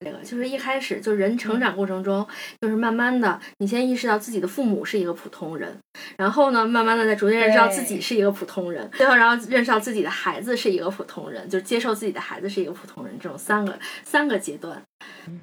[0.00, 2.26] 这个就是一开始就人成长过程中，
[2.60, 5.74] 就是慢慢的，你先意识到自己的父母是一个普通人，
[6.18, 14.82] 然后呢，慢慢的再逐渐认识到自己是一个普通人，最后然后认识到自己的孩子是一个普通人，就接受自己的孩子是一个普通人，这种三个三个阶段。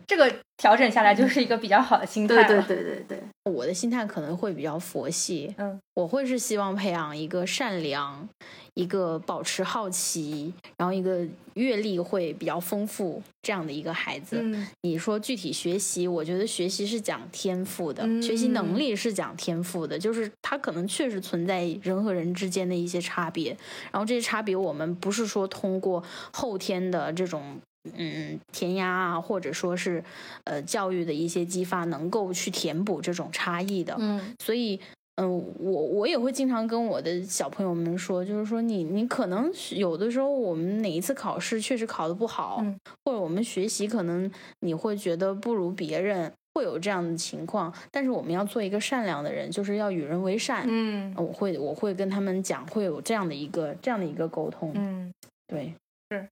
[0.07, 2.63] 这个调整下来就是一个比较好的心态对了。
[2.67, 8.27] 对对对对，我的心态可能会比较佛系，嗯，我会是希望培养一个善良、
[8.75, 14.39] 一个保持好奇，然后一个阅历会比较丰富这样的一个孩子。
[14.41, 23.55] 嗯你说具体学习，我觉得学习是讲天赋的，嗯学习能力是讲天赋的，就是他可能确实存在人和人之间的一些差别，
[23.91, 27.59] 然后这些差别我们不是说通过后天的这种。
[27.97, 30.01] 嗯，填鸭啊，或者说是，
[30.45, 33.93] 呃，教育的一些激发，能够去填补这种差异的。
[33.99, 34.79] 嗯所以，
[35.15, 47.71] 嗯、我我也会经常跟我的小朋友们说，就是说你你可能有的时候我们哪一次考试确实考得不好，嗯或者我们学习可能你会觉得不如别人，会有这样的情况。
[47.91, 50.65] 但是我们要做一个善良的人，就是要与人为善。
[50.67, 54.71] 嗯我会我会跟他们讲，会有这样的一个这样的一个沟通。
[54.75, 55.11] 嗯。
[55.47, 55.75] 对，
[56.09, 56.27] 是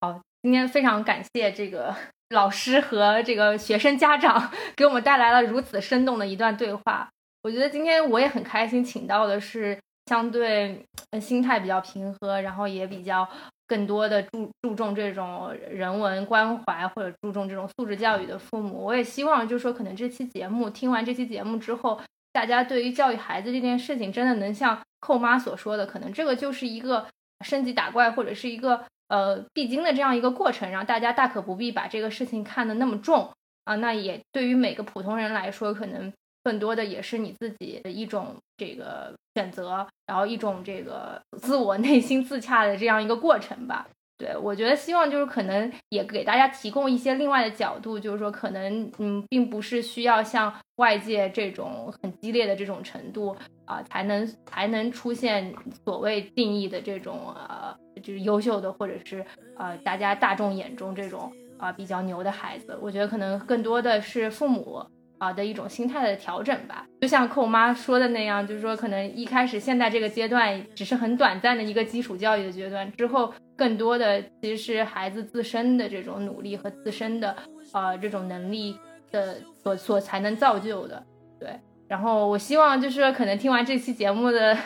[0.00, 1.94] 好今天非常感谢这个
[2.28, 7.08] 老师和这个学生家长 给我们带来了如此生动的一段对话。
[7.42, 10.84] 我觉得今天我也很开心，请到的是相对
[11.20, 13.28] 心态比较平和，然后也比较
[13.66, 18.84] 更多的注注重这种人文关怀或者注重这种素质教育的父母。
[18.84, 22.00] 我也希望就是说，可能这期节目听完这期节目之后，
[22.32, 27.06] 大家对于教育孩子这件事情，真的能像寇妈所说的，可能这个就是一个
[27.44, 33.30] 升级打怪或者是一个呃必经的这样一个过程，让大家大可不必把这个事情看得那么重
[33.64, 33.76] 啊。
[33.76, 36.12] 那也对于每个普通人来说，可能
[36.42, 43.86] 更多的也是你自己的一种这个选择，然后一种这个自我内心自洽的这样一个过程吧。
[44.18, 53.34] 对，我觉得希望就是可能也给大家提供一些另外的角度，就是说可能嗯，并不是需要像外界这种很激烈的这种程度
[53.64, 55.54] 啊、才能才能出现
[55.86, 59.24] 所谓定义的这种呃，就是优秀的或者是
[59.56, 62.78] 呃大家大众眼中这种啊、比较牛的孩子。
[62.82, 64.84] 我觉得可能更多的是父母。
[65.20, 77.36] 啊的一种心态的调整吧，就像寇妈说的那样，就是说可能一开始现在这个阶段只是很短暂的一个基础教育的阶段，之后更多的其实是孩子自身的这种努力和自身的
[77.72, 78.78] 呃这种能力
[79.12, 81.04] 的所所才能造就的，
[81.38, 81.50] 对。
[81.86, 84.56] 然后我希望就是可能听完这期节目的，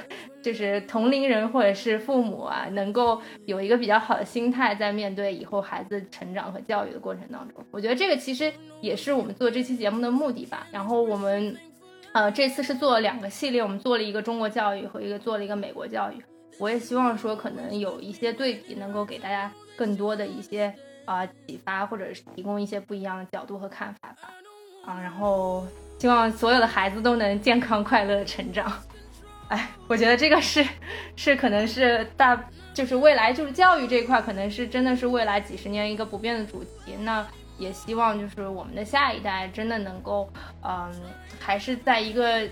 [0.45, 7.65] 就是同龄人或者是父母啊，能够有一个比较好的心态，在面对以后孩子成长和教育的过程当中。
[7.71, 10.67] 我觉得这个其实也是我们做这期节目的目的吧。
[10.71, 11.57] 然后我们，
[12.13, 16.23] 呃，这次是做了两个系列，我们做了一个中国教育和一个做了一个美国教育。
[16.59, 20.71] 我也希望说可能有一些对比，能够给大家更多的一些
[21.07, 24.29] 啊、启发，或者是提供一些不一样的角度和看法吧。
[24.85, 25.67] 啊，然后
[25.99, 28.71] 希望所有的孩子都能健康快乐成长。
[29.49, 30.66] 哎，我觉得这个是
[31.16, 36.95] 是可能是大就是未来就是教育这一块，可能是真的是未来几十年一个不变的主题。
[37.03, 37.25] 那
[37.59, 40.29] 也希望就是我们的下一代真的能够，
[40.62, 40.93] 嗯，
[41.39, 42.49] 还是在一个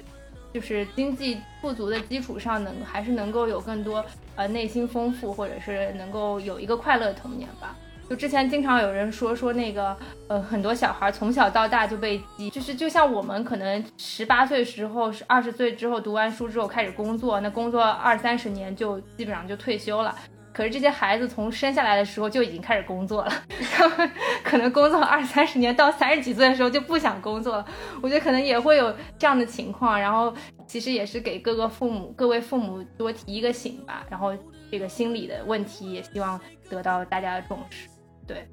[0.53, 4.05] 就是经济富足的基础上能，还是能够有更多
[4.37, 7.75] 呃内心丰富，或者是能够有一个快乐童年吧。
[8.13, 9.97] 就之前经常有人说说那个，
[10.29, 20.15] 呃，很多小孩从小到大就被激，就是就像我们可能十八岁时候是二十岁之后读完书之后开始工作，那工作二三十年就基本上就退休了。
[20.53, 23.33] 可是这些孩子从生下来的时候就已经开始工作了，
[23.73, 24.11] 他们
[24.45, 27.67] 可能工作二三十年，到三十几岁的时候就不想工作了。
[28.03, 30.35] 我觉得可能也会有这样的情况，然后
[30.67, 34.05] 其实也是给各个父母、各位父母多提一个醒吧。
[34.11, 34.37] 然后
[34.71, 37.89] 这个心理的问题也希望得到大家的重视。
[38.27, 38.49] 对，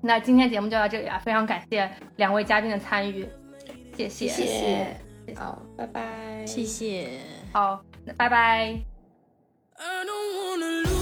[0.00, 3.26] 那今天节目就到这里啊，非常感谢两位嘉宾的参与，
[3.96, 7.08] 谢谢，谢谢，好，拜拜，谢谢。
[7.52, 8.78] 好，那拜拜。
[9.76, 10.99] I don't wanna lose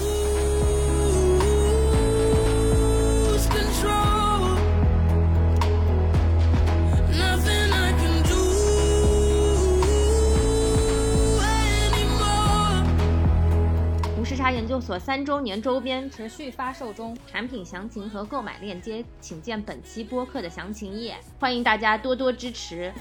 [14.39, 17.19] 查研究所三周年周边持续发售中。
[17.27, 21.17] 产品详情和购买链接请见本期播客的详情页。
[21.41, 22.93] 欢迎大家多多支持。